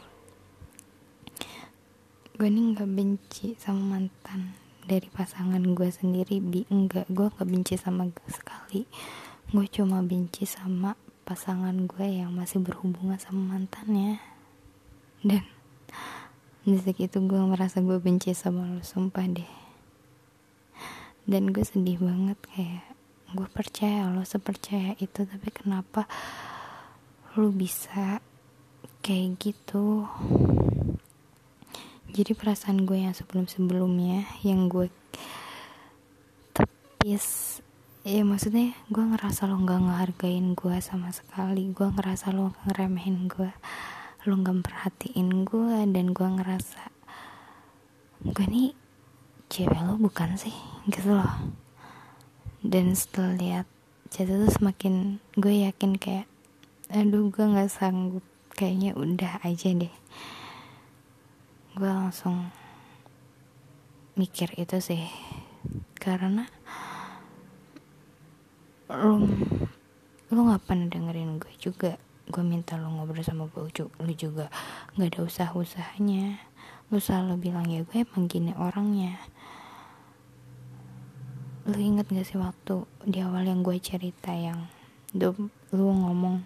[2.39, 4.55] Gue nih nggak benci sama mantan
[4.87, 6.65] dari pasangan gue sendiri bi.
[6.71, 8.87] Enggak gue gak benci sama gue sekali.
[9.51, 14.34] Gue cuma benci sama pasangan gue yang masih berhubungan sama mantannya
[15.25, 15.41] dan
[16.69, 19.53] di itu gue merasa gue benci sama lo sumpah deh.
[21.25, 22.85] Dan gue sedih banget kayak
[23.33, 26.05] gue percaya lo sepercaya itu tapi kenapa
[27.41, 28.21] lo bisa
[29.01, 30.05] kayak gitu?
[32.13, 34.93] Jadi perasaan gue yang sebelum-sebelumnya yang gue
[36.53, 37.61] tepis
[38.05, 43.49] ya maksudnya gue ngerasa lo nggak ngehargain gue sama sekali gue ngerasa lo ngeremehin gue
[44.25, 46.89] lo nggak perhatiin gue dan gue ngerasa
[48.25, 48.73] gue nih
[49.53, 50.57] cewek lo bukan sih
[50.89, 51.53] gitu loh.
[52.65, 53.67] Dan setelah lihat
[54.09, 56.25] chat itu semakin gue yakin kayak
[56.89, 58.25] aduh gue nggak sanggup
[58.57, 59.93] kayaknya udah aja deh.
[61.77, 62.49] Gue langsung
[64.17, 65.05] mikir itu sih
[66.01, 66.49] karena
[68.89, 69.27] lu
[70.33, 74.49] lu nggak pernah dengerin gue juga gue minta lu ngobrol sama gue lu juga
[74.97, 76.41] nggak ada usaha usahanya
[76.93, 79.17] lu selalu bilang ya gue emang gini orangnya.
[81.65, 84.69] Lu inget gak sih waktu di awal yang gue cerita yang
[85.17, 86.45] lu, lu ngomong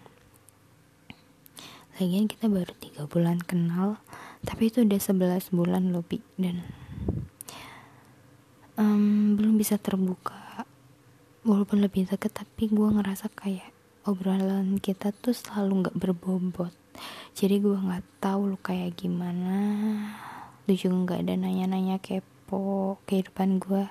[1.98, 3.98] lagian kita baru tiga bulan kenal
[4.46, 6.62] tapi itu udah 11 bulan lebih dan
[8.78, 10.64] um, belum bisa terbuka.
[11.42, 13.77] Walaupun lebih deket tapi gue ngerasa kayak
[14.08, 16.72] obrolan kita tuh selalu nggak berbobot.
[17.36, 19.60] Jadi gue nggak tahu lu kayak gimana.
[20.64, 23.84] Lu juga nggak ada nanya-nanya kepo kehidupan gue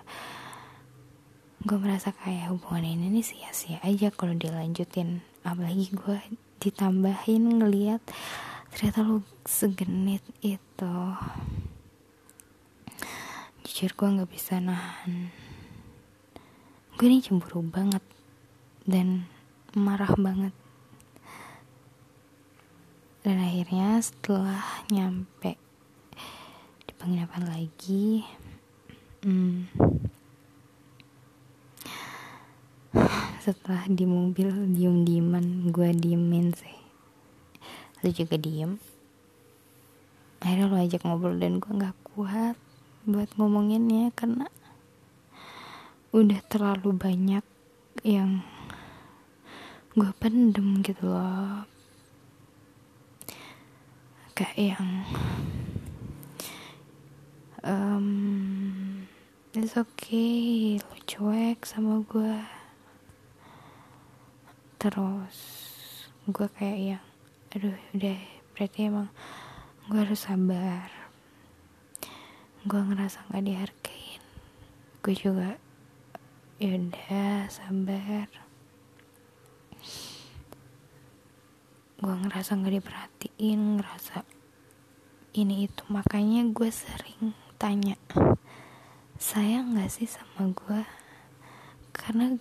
[1.68, 5.22] gue merasa kayak hubungan ini nih sia-sia aja kalau dilanjutin.
[5.46, 6.18] Apalagi gue
[6.58, 8.02] ditambahin ngeliat
[8.74, 10.98] ternyata lu segenit itu.
[13.68, 15.30] Jujur gue nggak bisa nahan.
[16.98, 18.02] Gue ini cemburu banget.
[18.88, 19.37] Dan
[19.76, 20.54] marah banget.
[23.26, 25.60] Dan akhirnya setelah nyampe
[26.88, 28.24] di penginapan lagi
[29.26, 29.68] hmm,
[33.44, 36.78] setelah di mobil diem dieman gue diemin sih.
[38.04, 38.80] Lu juga diem.
[40.40, 42.56] Akhirnya lu ajak ngobrol dan gue nggak kuat
[43.08, 44.52] buat ngomonginnya karena
[46.12, 47.44] udah terlalu banyak
[48.04, 48.44] yang
[49.98, 51.66] gue pendem gitu loh.
[54.38, 54.90] Kayak yang
[57.66, 58.08] um,
[59.58, 62.38] it's okay lo cuek sama gue
[64.78, 65.38] terus
[66.30, 67.06] gue kayak yang
[67.58, 68.22] aduh udah
[68.54, 69.10] berarti emang
[69.90, 70.94] gue harus sabar.
[72.70, 74.22] Gue ngerasa gak dihargain.
[75.02, 75.58] Gue juga
[76.62, 78.47] yaudah sabar
[81.98, 84.22] gue ngerasa gak diperhatiin ngerasa
[85.38, 85.82] ini itu.
[85.90, 87.98] Makanya gue sering tanya
[89.18, 90.82] sayang gak sih sama gue
[91.90, 92.38] karena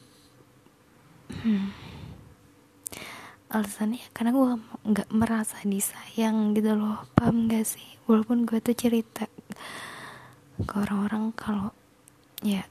[1.33, 1.73] hmm,
[3.49, 4.49] alasannya karena gue
[4.93, 7.09] nggak merasa disayang gitu loh.
[7.17, 7.97] Paham gak sih?
[8.05, 9.25] Walaupun gue tuh cerita
[10.57, 11.73] ke orang-orang kalau
[12.45, 12.65] ya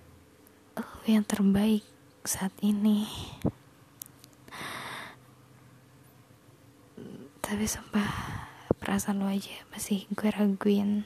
[0.77, 1.85] lo yang terbaik
[2.25, 3.05] saat ini
[7.45, 8.09] tapi sumpah
[8.81, 11.05] perasaan lo aja masih gue raguin.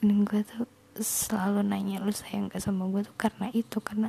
[0.00, 0.64] Dan gue tuh
[0.96, 4.08] selalu nanya lu sayang gak sama gue tuh karena itu karena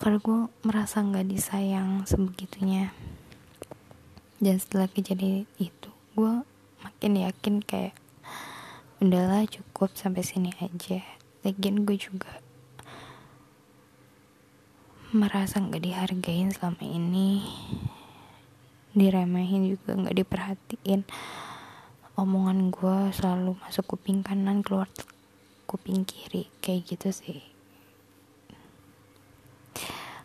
[0.00, 2.88] kalau gue merasa nggak disayang sebegitunya.
[4.40, 6.34] Dan setelah kejadian itu gue
[6.80, 7.92] makin yakin kayak
[9.04, 11.04] udahlah cukup sampai sini aja.
[11.44, 12.40] Lagian gue juga
[15.12, 17.44] merasa nggak dihargain selama ini
[18.98, 21.06] diremehin juga nggak diperhatiin.
[22.18, 24.90] Omongan gue selalu masuk kuping kanan keluar
[25.70, 27.40] kuping kiri kayak gitu sih.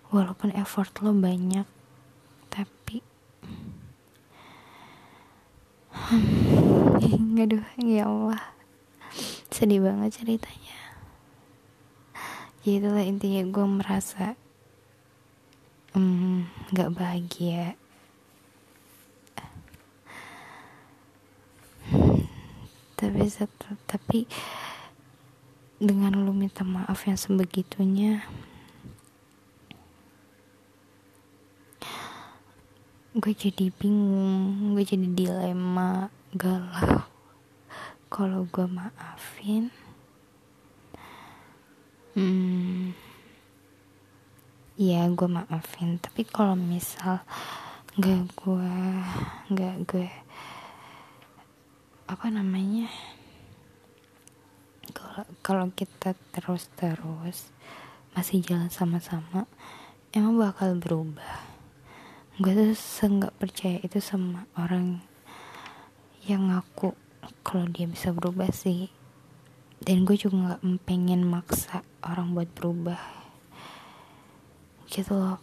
[0.09, 1.69] Walaupun effort lo banyak
[2.49, 3.05] tapi
[7.43, 8.41] aduh ya Allah.
[9.53, 10.79] Sedih banget ceritanya.
[12.65, 14.33] Ya itulah intinya gue merasa
[15.93, 17.77] hmm, nggak hmm, bahagia
[23.03, 23.27] tapi
[23.83, 24.19] tapi
[25.83, 28.23] dengan lu minta maaf yang sebegitunya
[33.13, 37.03] gue jadi bingung gue jadi dilema galau
[38.13, 39.73] kalau gue maafin.
[42.13, 42.93] Hmm
[44.77, 45.97] ya gue maafin.
[45.97, 47.21] Tapi kalau misal
[47.97, 48.73] nggak gue
[49.53, 50.09] nggak gue
[52.13, 52.93] apa namanya?
[55.41, 57.49] Kalau kita terus terus
[58.13, 59.49] masih jalan sama-sama
[60.13, 61.41] emang bakal berubah.
[62.37, 65.01] Gue tuh seenggak percaya itu sama orang
[66.29, 66.93] yang ngaku
[67.41, 68.93] kalau dia bisa berubah sih.
[69.81, 73.01] Dan gue juga nggak pengen maksa orang buat berubah.
[74.85, 75.41] Gitu loh.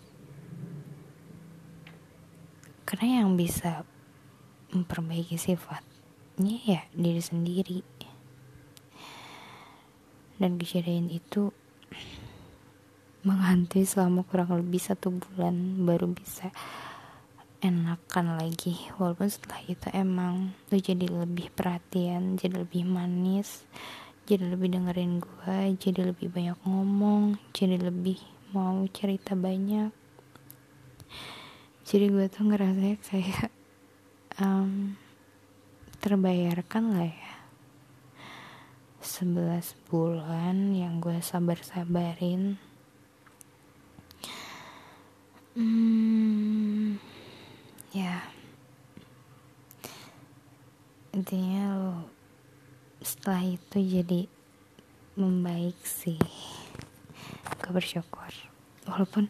[2.87, 3.83] Karena yang bisa
[4.71, 5.90] memperbaiki sifat
[6.45, 7.81] ya diri sendiri.
[10.41, 11.53] Dan kejadian itu
[13.21, 16.49] menghantui selama kurang lebih satu bulan baru bisa
[17.61, 18.73] enakan lagi.
[18.97, 23.69] Walaupun setelah itu emang lu jadi lebih perhatian jadi lebih manis
[24.31, 28.17] jadi lebih dengerin gue jadi lebih banyak ngomong jadi lebih
[28.55, 29.91] mau cerita banyak.
[31.83, 33.51] Jadi gue tuh ngerasa kayak
[34.39, 34.95] um,
[36.01, 37.35] terbayarkan lah ya?
[39.05, 42.57] 11 bulan yang gue sabar-sabarin.
[45.53, 46.97] Hmm,
[47.93, 48.25] ya.
[51.13, 51.97] Intinya lo
[53.05, 54.25] setelah itu jadi
[55.21, 56.21] membaik sih.
[57.61, 58.33] Gue bersyukur.
[58.89, 59.29] Walaupun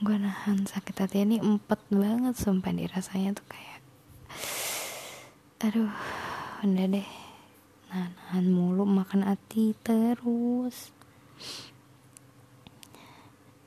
[0.00, 3.84] gue nahan sakit hati ini empat banget sumpah dirasanya tuh kayak
[5.60, 5.92] aduh
[6.64, 7.10] udah deh.
[7.92, 10.88] Nahan mulu makan hati terus.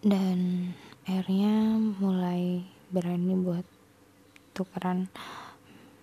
[0.01, 0.73] Dan
[1.05, 3.61] akhirnya mulai berani buat
[4.57, 5.05] tukeran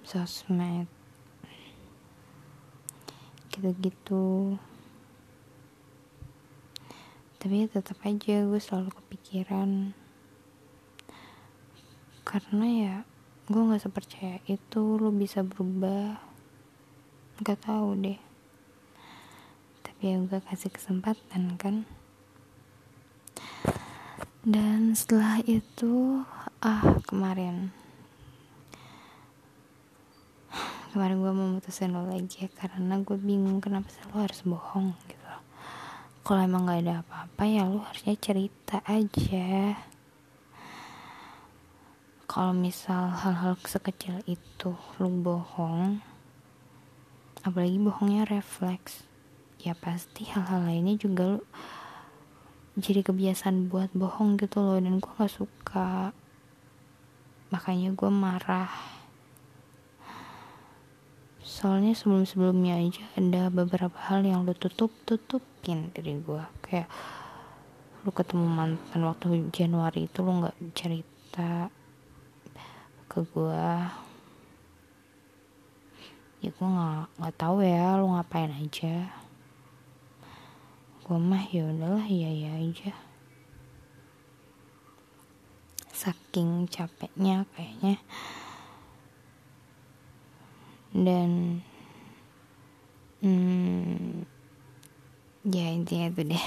[0.06, 0.86] sosmed.
[3.50, 4.54] Gitu-gitu.
[7.42, 9.90] Tapi tetap aja gue selalu kepikiran.
[12.22, 12.96] Karena ya
[13.50, 16.22] gue nggak sepercaya itu lo bisa berubah.
[17.42, 18.20] Nggak tahu deh.
[19.82, 21.82] Tapi ya gue kasih kesempatan kan.
[24.46, 26.22] Dan setelah itu
[26.62, 27.74] ah kemarin.
[30.94, 35.20] Kemarin gue memutusin lo lagi ya karena gue bingung kenapa sih lo harus bohong gitu
[36.20, 39.74] kalau emang gak ada apa-apa ya lo harusnya cerita aja
[42.30, 45.98] kalau misal hal-hal sekecil itu lo bohong
[47.42, 49.02] apalagi bohongnya refleks
[49.58, 51.42] ya pasti hal-hal lainnya juga lo
[52.78, 56.14] jadi kebiasaan buat bohong gitu loh dan gue gak suka.
[57.50, 58.70] Makanya gue marah.
[61.42, 66.88] Soalnya sebelum-sebelumnya aja ada beberapa hal yang lo tutup-tutupin dari gue kayak
[68.06, 71.68] lu ketemu mantan waktu Januari itu lu nggak cerita
[73.10, 73.66] ke gue
[76.40, 79.12] ya gue nggak nggak tahu ya lu ngapain aja.
[81.04, 82.94] Gue mah ya udahlah iya iya aja.
[85.92, 88.00] Saking capeknya kayaknya.
[90.96, 91.60] Dan
[93.20, 94.24] hmm,
[95.44, 96.46] ya intinya itu deh.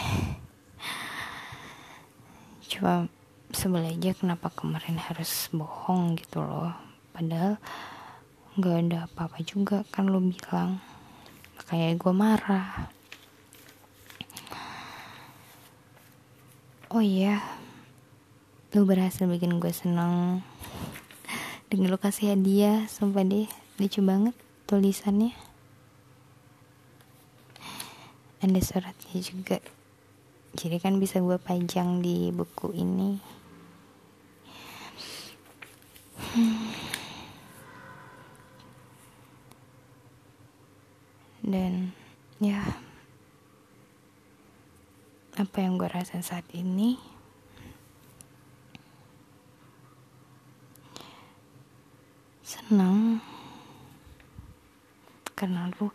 [2.74, 3.12] Coba
[3.54, 6.74] sebel aja kenapa kemarin harus bohong gitu loh.
[7.14, 7.62] Padahal
[8.58, 10.82] nggak ada apa-apa juga kan lo bilang.
[11.70, 12.89] Kayak gue marah.
[16.93, 17.41] Oh iya
[18.74, 20.41] lu berhasil bikin gue seneng.
[21.70, 23.45] Dengan lu kasih hadiah sumpah deh
[23.78, 24.34] lucu banget
[24.66, 25.34] tulisannya.
[28.41, 29.58] Ada suratnya juga.
[30.58, 33.42] Jadi kan bisa gue pajang di buku ini
[41.43, 41.93] dan
[42.41, 42.65] ya
[45.38, 46.97] apa yang gue rasain saat ini
[52.41, 53.21] senang.
[55.38, 55.93] Karena lu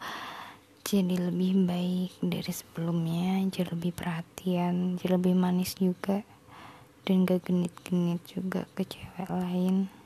[0.87, 6.23] jadi lebih baik dari sebelumnya jadi lebih perhatian jadi lebih manis juga.
[7.03, 9.98] Dan gak genit-genit juga ke cewek lain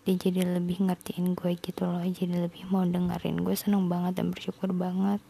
[0.00, 4.32] dia jadi lebih ngertiin gue gitu loh jadi lebih mau dengerin gue seneng banget dan
[4.32, 5.20] bersyukur banget.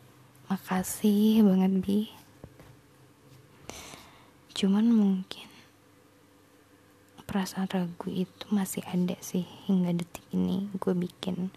[0.47, 2.07] Makasih banget bi.
[4.55, 5.51] Cuman mungkin
[7.27, 11.51] perasaan ragu itu masih ada sih hingga detik ini gue bikin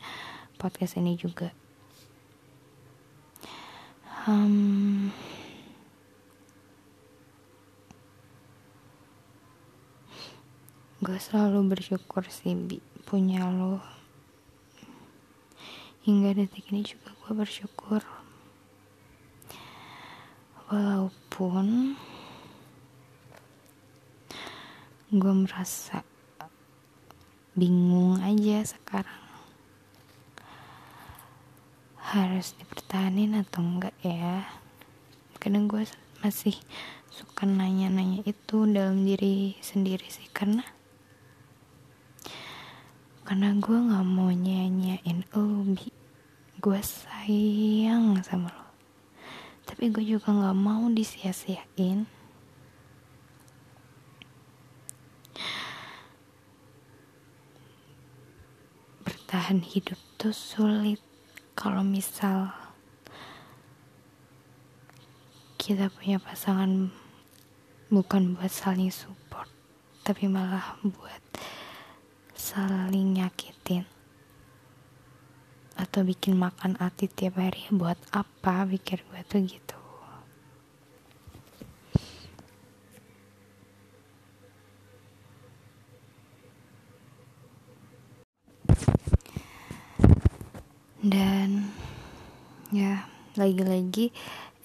[0.57, 1.53] podcast ini juga.
[4.25, 5.13] Um,
[11.03, 13.77] gue selalu bersyukur sih bi punya lo.
[16.01, 18.01] Hingga detik ini juga gue bersyukur.
[20.73, 21.93] Walaupun
[25.13, 26.01] gue merasa
[27.53, 29.25] bingung aja sekarang.
[32.01, 34.41] Harus dipertahanin atau enggak ya?
[35.37, 35.85] Kadang gue
[36.25, 36.57] masih
[37.13, 40.65] suka nanya-nanya itu dalam diri sendiri sih karena
[43.23, 45.87] karena gue nggak mau nyanyain lo bi
[46.63, 48.67] gue sayang sama lo.
[49.63, 52.07] Tapi gue juga nggak mau disia-siain.
[59.03, 60.99] Bertahan hidup tuh sulit.
[61.55, 62.51] Kalau misal
[65.63, 66.91] kita punya pasangan
[67.87, 69.47] bukan buat saling support
[70.03, 71.23] tapi malah buat
[72.43, 73.87] saling nyakitin
[75.79, 79.79] atau bikin makan ati tiap hari buat apa pikir gue tuh gitu?
[90.99, 91.71] Dan
[92.75, 93.07] ya
[93.39, 94.11] lagi-lagi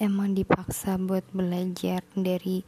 [0.03, 2.67] emang dipaksa buat belajar dari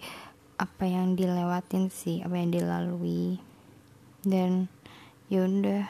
[0.55, 3.43] apa yang dilewatin sih apa yang dilalui.
[4.23, 4.71] Dan
[5.31, 5.87] ya udah.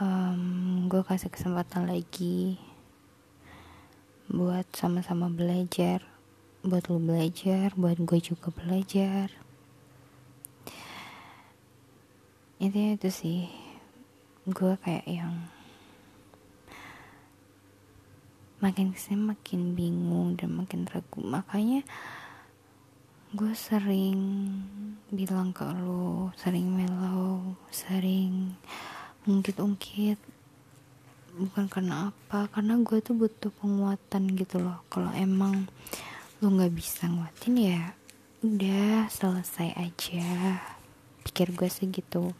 [0.00, 2.58] Um, gue kasih kesempatan lagi
[4.26, 6.02] buat sama-sama belajar
[6.64, 9.28] buat lo belajar buat gue juga belajar.
[12.56, 13.52] Intinya itu sih
[14.48, 15.44] gue kayak yang
[18.64, 21.20] makin ke sini makin bingung dan makin ragu.
[21.20, 21.84] Makanya
[23.34, 24.22] gue sering
[25.10, 28.54] bilang ke lo sering mellow sering
[29.26, 30.22] ungkit-ungkit.
[31.34, 34.86] Bukan karena apa karena gue tuh butuh penguatan gitu loh.
[34.86, 35.66] Kalau emang
[36.38, 37.82] lo nggak bisa nguatin ya
[38.46, 40.62] udah selesai aja.
[41.26, 42.30] Pikir gue segitu.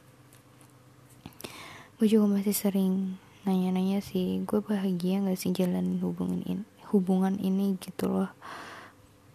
[1.98, 6.64] Gue juga masih sering nanya-nanya sih gue bahagia gak sih jalan hubungan ini
[6.94, 8.30] hubungan ini gitu loh.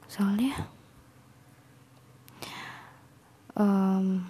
[0.07, 0.78] Soalnya
[3.59, 4.23] um,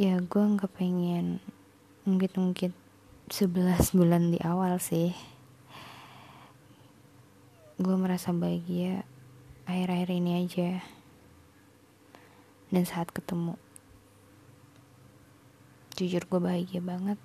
[0.00, 1.44] ya gue nggak pengen
[2.08, 2.72] mungkin-mungkin
[3.28, 5.12] 11 bulan di awal sih.
[7.76, 9.04] Gue merasa bahagia
[9.68, 10.80] akhir-akhir ini aja
[12.72, 13.60] dan saat ketemu
[16.00, 17.20] jujur gue bahagia banget.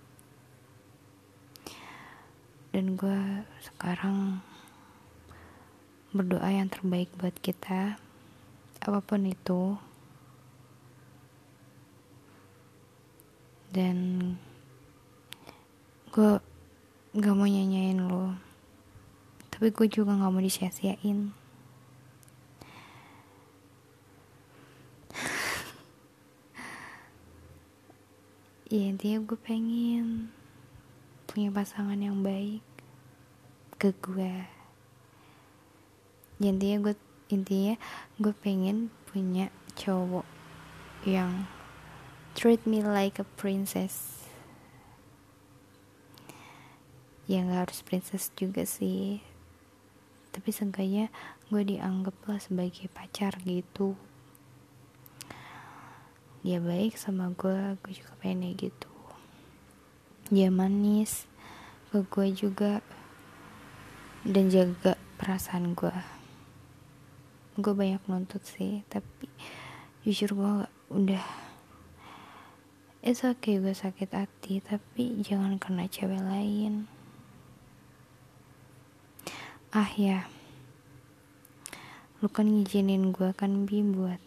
[2.70, 4.45] Dan gue sekarang
[6.14, 7.97] berdoa yang terbaik buat kita
[8.89, 9.77] apa pun itu.
[13.69, 13.97] Dan
[16.09, 16.41] gue
[17.13, 18.33] gak mau nyanyain lo.
[19.53, 21.29] Tapi gue juga gak mau disia-siain.
[28.69, 30.29] Ya intinya gue pengen
[31.25, 32.61] punya pasangan yang baik
[33.81, 34.49] ke gue
[36.37, 36.95] ya, intinya gue
[37.30, 37.77] intinya
[38.17, 40.25] gue pengen punya cowok
[41.05, 41.45] yang
[42.34, 44.25] treat me like a princess.
[47.30, 49.21] Ya gak harus princess juga sih.
[50.34, 51.13] Tapi seenggaknya
[51.53, 53.93] gue dianggap lah sebagai pacar gitu.
[56.41, 58.89] Dia baik sama gue gue juga pengen gitu.
[60.34, 61.30] Dia manis
[61.93, 62.82] ke gue juga
[64.25, 66.18] dan jaga perasaan gue
[67.60, 69.28] gue banyak nuntut sih tapi
[70.07, 70.53] jujur gue
[70.95, 71.26] udah
[72.99, 76.91] it's okay gue sakit hati tapi jangan kena cewek lain.
[79.72, 80.28] Ah ya.
[82.20, 84.20] Lu kan ngizinin gue kan bi buat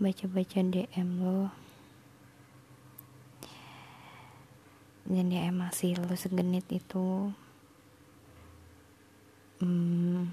[0.00, 1.52] baca-baca DM lo
[5.10, 7.30] dan ya emang sih lo segenit itu.
[9.60, 10.32] Hmm,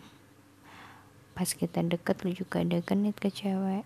[1.37, 3.85] pas kita deket lo juga ada genit ke cewek.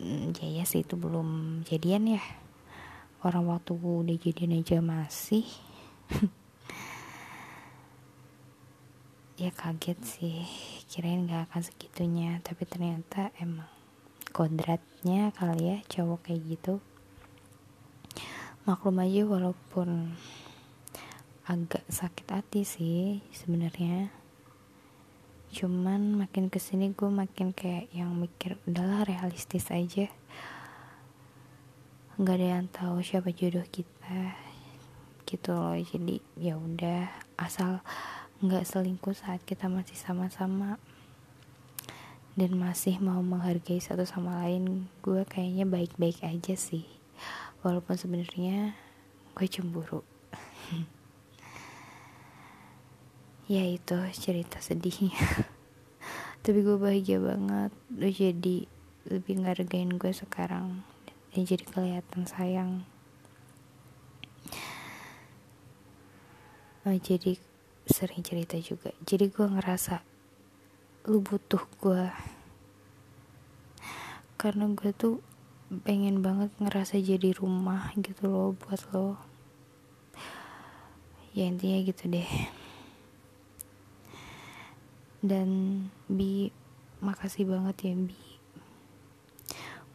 [0.00, 2.24] Hmm, ya, ya sih itu belum jadian ya.
[3.20, 5.44] Orang waktu udah jadian aja masih.
[9.34, 10.46] Ya kaget sih.
[10.86, 12.38] Kirain gak akan segitunya.
[12.46, 13.66] Tapi ternyata emang
[14.30, 16.78] kodratnya kali ya cowok kayak gitu.
[18.62, 20.14] Maklum aja walaupun
[21.50, 24.14] agak sakit hati sih sebenarnya
[25.54, 30.10] cuman makin ke sini gue makin kayak yang mikir udahlah realistis aja.
[32.18, 34.34] Nggak ada yang tahu siapa jodoh kita
[35.22, 35.78] gitu loh.
[35.78, 37.06] Jadi ya udah
[37.38, 37.86] asal
[38.42, 40.82] nggak selingkuh saat kita masih sama-sama.
[42.34, 46.82] Dan masih mau menghargai satu sama lain gue kayaknya baik-baik aja sih.
[47.62, 48.74] Walaupun sebenarnya
[49.38, 50.02] gue cemburu
[53.44, 55.20] ya itu cerita sedihnya
[56.44, 57.72] tapi gue bahagia banget.
[57.96, 58.68] Lo jadi
[59.08, 60.84] lebih ngargain gue sekarang.
[61.32, 62.84] Dan jadi kelihatan sayang.
[66.84, 67.40] Oh, jadi
[67.88, 68.92] sering cerita juga.
[69.08, 70.04] Jadi gue ngerasa
[71.08, 72.12] lu butuh gue.
[74.36, 75.24] Karena gue tuh
[75.80, 79.16] pengen banget ngerasa jadi rumah gitu loh buat lo.
[81.32, 82.28] Ya intinya gitu deh
[85.24, 85.48] dan
[86.04, 86.52] Bi
[87.00, 88.22] makasih banget ya Bi.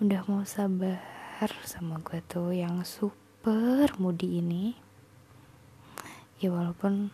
[0.02, 1.06] Udah mau sabar
[1.62, 4.74] sama gue tuh yang super moody ini.
[6.42, 7.14] Ya walaupun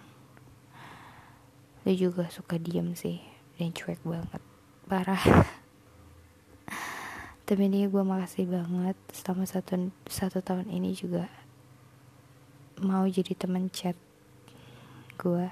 [1.84, 3.20] lu juga suka diem sih
[3.60, 4.40] dan cuek banget.
[4.88, 5.20] Parah.
[7.46, 8.96] Tapi ini gue makasih banget.
[9.12, 11.28] Selama satu satu tahun ini juga
[12.80, 14.00] mau jadi teman chat
[15.20, 15.52] gue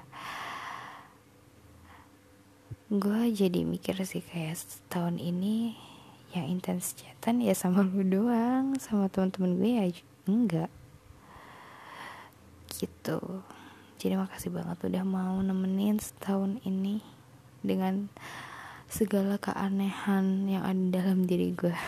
[2.92, 4.60] gue jadi mikir sih kayak
[4.92, 5.72] tahun ini
[6.36, 9.84] yang intens chatan ya sama lu doang sama teman-teman gue ya
[10.28, 10.70] enggak.
[12.68, 13.20] Gitu.
[13.96, 17.00] Jadi makasih banget udah mau nemenin setahun ini
[17.64, 18.12] dengan
[18.92, 21.72] segala keanehan yang ada dalam diri gue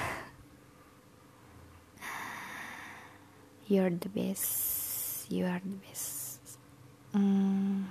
[3.69, 5.29] you're the best.
[5.29, 6.41] You are the best.
[7.13, 7.91] Hmm,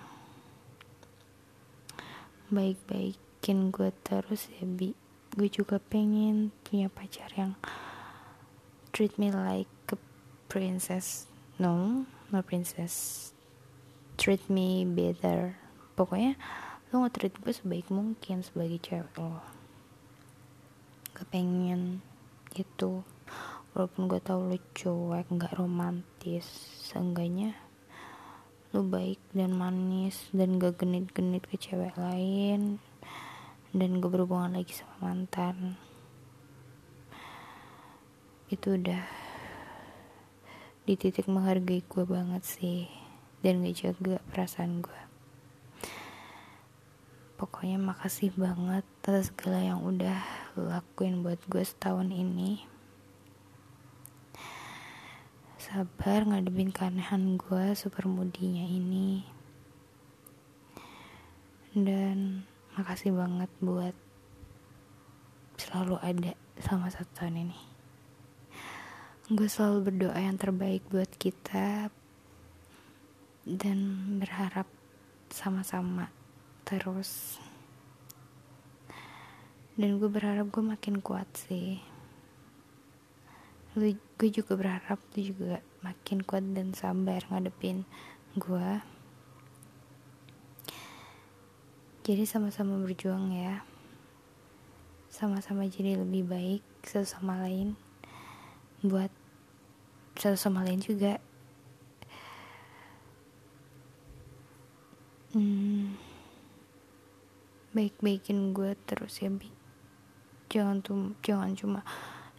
[2.50, 4.94] baik-baikin gue terus ya bi.
[5.36, 7.60] Gue juga pengen punya pacar yang
[8.96, 9.98] treat me like a
[10.48, 11.28] princess.
[11.58, 13.30] No no princess.
[14.16, 15.60] Treat me better.
[15.98, 16.40] Pokoknya
[16.92, 19.42] lo nggak treat gue sebaik mungkin sebagai cewek lo.
[21.16, 22.04] Gak pengen
[22.56, 23.04] itu
[23.76, 26.48] walaupun gue tau lo cuek nggak romantis
[26.88, 27.65] seenggaknya
[28.76, 32.84] lo baik dan manis dan gak genit-genit ke cewek lain
[33.72, 35.80] dan gak berhubungan lagi sama mantan.
[38.52, 39.00] Itu udah
[40.84, 42.92] di titik menghargai gue banget sih
[43.40, 45.02] dan ngejaga perasaan gue
[47.36, 50.18] pokoknya makasih banget atas segala yang udah
[50.58, 52.75] lakuin buat gue setahun ini
[55.76, 59.28] sabar ngadepin keanehan gue super mudinya ini.
[61.76, 62.48] Dan
[62.80, 63.92] makasih banget buat
[65.60, 66.32] selalu ada
[66.64, 67.60] sama satu tahun ini.
[69.36, 71.92] Gue selalu berdoa yang terbaik buat kita
[73.44, 73.80] dan
[74.24, 74.72] berharap
[75.28, 76.08] sama-sama
[76.64, 77.36] terus.
[79.76, 81.95] Dan gue berharap gue makin kuat sih
[83.76, 87.84] lu, gue juga berharap lu juga makin kuat dan sabar ngadepin
[88.36, 88.96] gue
[92.06, 93.66] jadi sama-sama berjuang ya.
[95.10, 97.74] Sama-sama jadi lebih baik satu sama lain.
[98.86, 99.10] Buat
[100.14, 101.18] satu sama lain juga.
[105.34, 105.98] Hmm,
[107.74, 109.50] baik-baikin gue terus ya bi.
[110.54, 111.82] Jangan tuh jangan cuma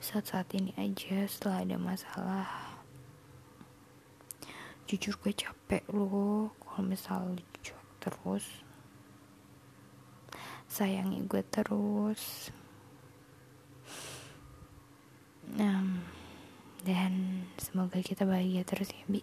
[0.02, 2.48] saat-saat ini aja setelah ada masalah
[4.86, 7.34] jujur gue capek loh kalau misal
[7.64, 8.66] cuek terus
[10.76, 12.50] sayangi gue terus.
[15.56, 16.04] Um,
[16.82, 19.22] dan semoga kita bahagia terus ya bi.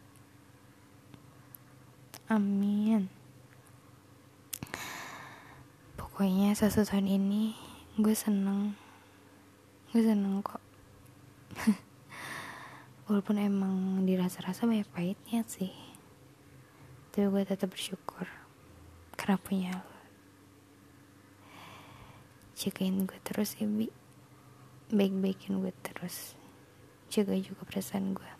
[2.31, 3.11] Amin.
[5.99, 7.53] Pokoknya satu tahun ini
[7.99, 8.73] gue seneng.
[9.93, 10.62] Gue seneng kok
[13.07, 15.71] walaupun emang dirasa-rasa banyak pahitnya sih.
[17.13, 18.25] Tapi gue tetap bersyukur
[19.13, 19.99] karena punya lo.
[22.57, 23.89] Jagain gue terus ya bi.
[24.93, 26.37] Baik-baikin gue terus.
[27.09, 28.31] Jaga juga perasaan gue.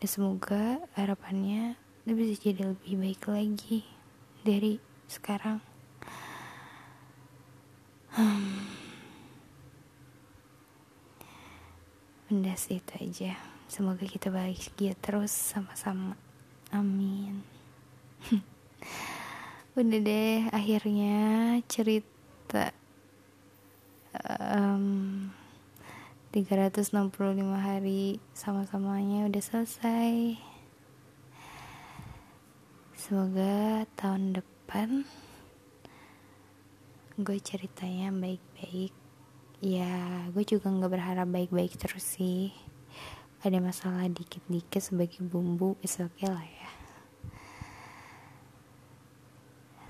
[0.00, 1.76] Dan semoga harapannya
[2.08, 3.84] lo bisa jadi lebih baik lagi
[4.44, 5.60] dari sekarang.
[8.10, 8.79] Hmm.
[12.54, 13.34] Sih itu aja.
[13.66, 16.14] Semoga kita bahagia terus sama-sama.
[16.70, 17.42] Amin.
[19.78, 22.70] Udah deh akhirnya cerita
[24.30, 25.26] um,
[26.30, 26.86] 365
[27.58, 30.38] hari sama-samanya udah selesai.
[32.94, 35.02] Semoga tahun depan
[37.18, 38.99] gue ceritanya baik-baik
[39.60, 42.52] ya gue juga nggak berharap baik-baik terus sih.
[43.40, 46.70] Ada masalah dikit-dikit sebagai bumbu is okay lah ya.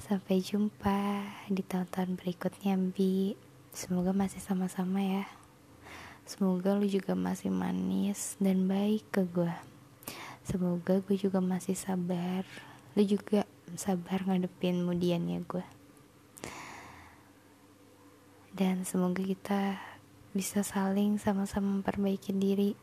[0.02, 3.38] Sampai jumpa di tahun-tahun berikutnya bi
[3.70, 5.24] semoga masih sama-sama ya.
[6.26, 9.54] Semoga lu juga masih manis dan baik ke gue
[10.50, 12.42] semoga gue juga masih sabar.
[12.98, 13.46] Lu juga
[13.78, 15.79] sabar ngadepin mudiannya gue
[18.50, 19.78] dan semoga kita
[20.34, 22.74] bisa saling sama-sama memperbaiki diri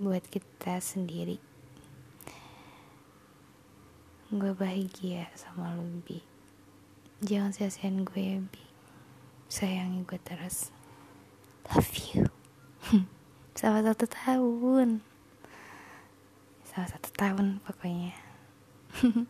[0.00, 1.36] buat kita sendiri.
[4.32, 6.24] Gue bahagia sama lu Bi.
[7.20, 8.64] Jangan sia-siain gue ya Bi.
[9.50, 10.72] Sayangi gue terus.
[11.68, 12.24] Love you.
[13.58, 15.02] Sama satu tahun.
[16.64, 18.14] Sama satu tahun pokoknya.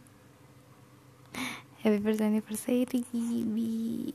[1.81, 4.13] Happy birthday anniversary Gibi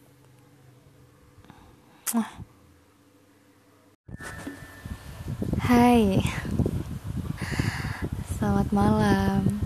[5.57, 6.21] Hai.
[8.37, 9.65] Selamat malam.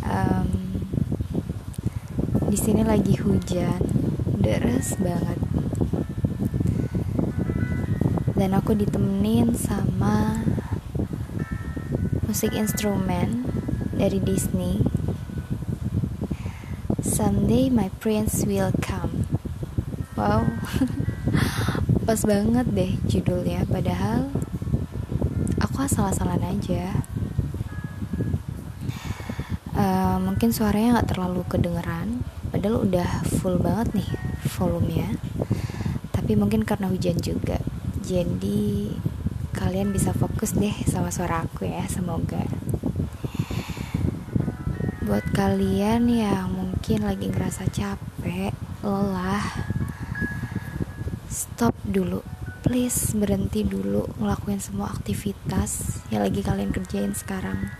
[0.00, 0.48] Um,
[2.48, 3.76] Di sini lagi hujan
[4.40, 5.36] Deres banget.
[8.32, 10.48] Dan aku ditemenin sama
[12.24, 13.44] Musik instrumen
[13.92, 14.80] Dari Disney.
[17.04, 19.01] Someday my prince will come
[20.12, 20.44] Wow.
[22.06, 24.28] Pas banget deh judulnya Padahal
[25.64, 27.00] Aku asal-asalan aja.
[29.72, 32.20] Uh, Mungkin suaranya gak terlalu kedengeran
[32.52, 34.10] Padahal udah full banget nih
[34.52, 35.16] volumenya.
[36.12, 37.56] Tapi mungkin karena hujan juga
[38.04, 38.92] Jadi
[39.56, 42.44] Kalian bisa fokus deh sama suara aku ya Semoga.
[45.08, 48.52] Buat kalian yang mungkin lagi ngerasa capek
[48.84, 49.71] Lelah
[51.62, 52.18] stop dulu.
[52.66, 57.70] Please berhenti dulu ngelakuin semua aktivitas yang lagi kalian kerjain sekarang.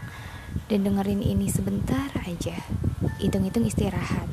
[0.71, 2.63] Dan dengerin ini sebentar aja.
[3.19, 4.31] Hitung-hitung istirahat.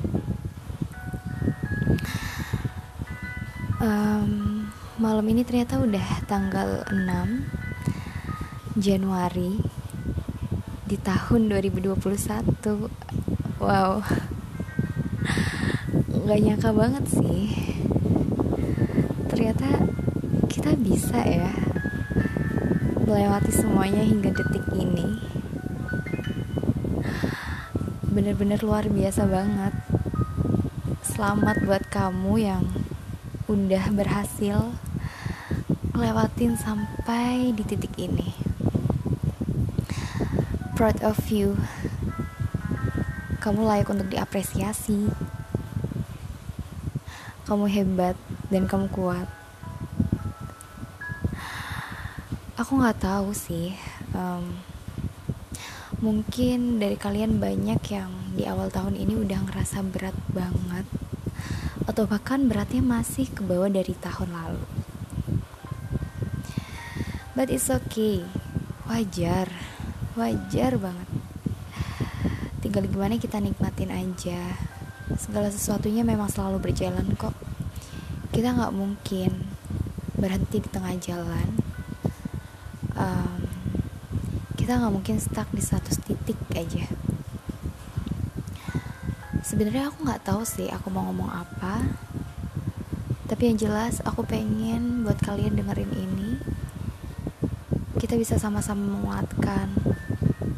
[3.82, 4.70] Um,
[5.02, 9.66] malam ini ternyata udah tanggal 6 Januari
[10.86, 11.98] di tahun 2021
[13.58, 13.98] wow.
[16.06, 17.69] Nggak nyangka banget sih
[19.40, 19.72] ternyata
[20.52, 21.48] kita bisa ya
[23.08, 25.16] melewati semuanya hingga detik ini.
[28.12, 29.72] Bener-bener luar biasa banget.
[31.08, 32.68] Selamat buat kamu yang
[33.48, 34.76] udah berhasil
[35.96, 38.36] lewatin sampai di titik ini.
[40.76, 41.56] Proud of you.
[43.40, 45.08] Kamu layak untuk diapresiasi.
[47.48, 48.20] Kamu hebat
[48.50, 49.30] dan kamu kuat.
[52.60, 53.72] Aku nggak tahu sih
[54.12, 54.44] um,
[56.04, 60.84] mungkin dari kalian banyak yang di awal tahun ini udah ngerasa berat banget
[61.88, 64.66] atau bahkan beratnya masih ke bawah dari tahun lalu.
[67.40, 68.28] But it's okay.
[68.92, 69.48] Wajar.
[70.20, 71.10] Wajar banget.
[72.60, 74.60] Tinggal gimana kita nikmatin aja.
[75.16, 77.32] Segala sesuatunya memang selalu berjalan kok
[78.40, 79.52] kita nggak mungkin
[80.16, 81.60] berhenti di tengah jalan.
[82.96, 83.44] Um,
[84.56, 86.88] kita nggak mungkin stuck di satu titik aja.
[89.44, 91.84] Sebenarnya aku nggak tahu sih aku mau ngomong apa
[93.28, 96.40] tapi yang jelas aku pengen buat kalian dengerin ini.
[98.00, 99.68] Kita bisa sama-sama menguatkan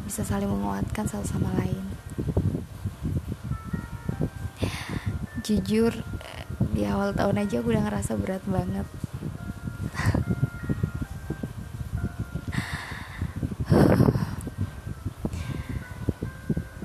[0.06, 1.82] bisa saling menguatkan satu sama lain.
[5.42, 6.11] Jujur
[6.72, 8.88] di awal tahun aja aku udah ngerasa berat banget.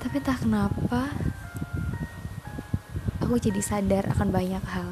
[0.04, 1.08] Tapi tak kenapa
[3.24, 4.88] aku jadi sadar akan banyak hal.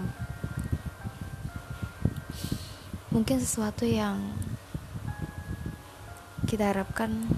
[3.12, 4.32] Mungkin sesuatu yang
[6.48, 7.28] kita harapkan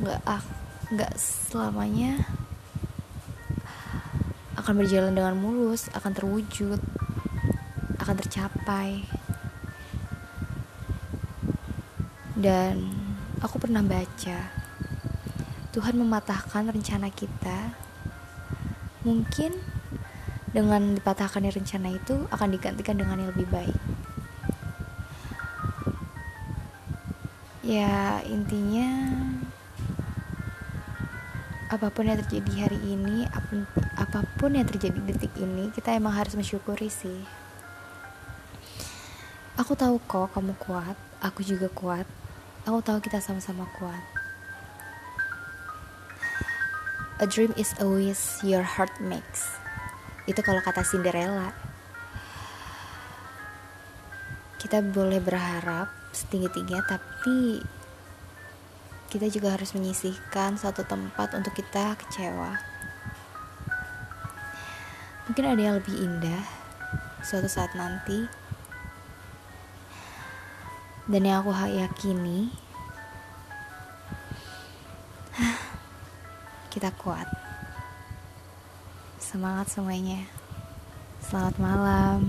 [0.00, 0.20] nggak
[0.88, 2.37] nggak selamanya
[4.68, 6.76] akan berjalan dengan mulus, akan terwujud,
[8.04, 9.00] akan tercapai.
[12.36, 12.92] Dan
[13.40, 14.52] aku pernah baca,
[15.72, 17.72] Tuhan mematahkan rencana kita.
[19.08, 19.56] Mungkin
[20.52, 23.78] dengan dipatahkan rencana itu akan digantikan dengan yang lebih baik.
[27.64, 28.92] Ya, intinya
[31.78, 33.22] apa pun yang terjadi hari ini
[33.94, 37.22] apa pun yang terjadi detik ini kita emang harus mensyukuri sih.
[39.54, 42.06] Aku tahu kok kamu kuat aku juga kuat.
[42.66, 44.02] Aku tahu kita sama-sama kuat.
[47.18, 49.42] A dream is always your heart makes.
[50.30, 51.50] Itu kalau kata Cinderella.
[54.58, 57.62] Kita boleh berharap setinggi-tingginya tapi
[59.08, 62.60] kita juga harus menyisihkan satu tempat untuk kita kecewa.
[65.28, 66.44] Mungkin ada yang lebih indah
[67.24, 68.28] suatu saat nanti.
[71.08, 72.52] Dan yang aku yakini,
[76.72, 77.24] kita kuat.
[79.16, 80.28] Semangat semuanya.
[81.24, 82.28] Selamat malam.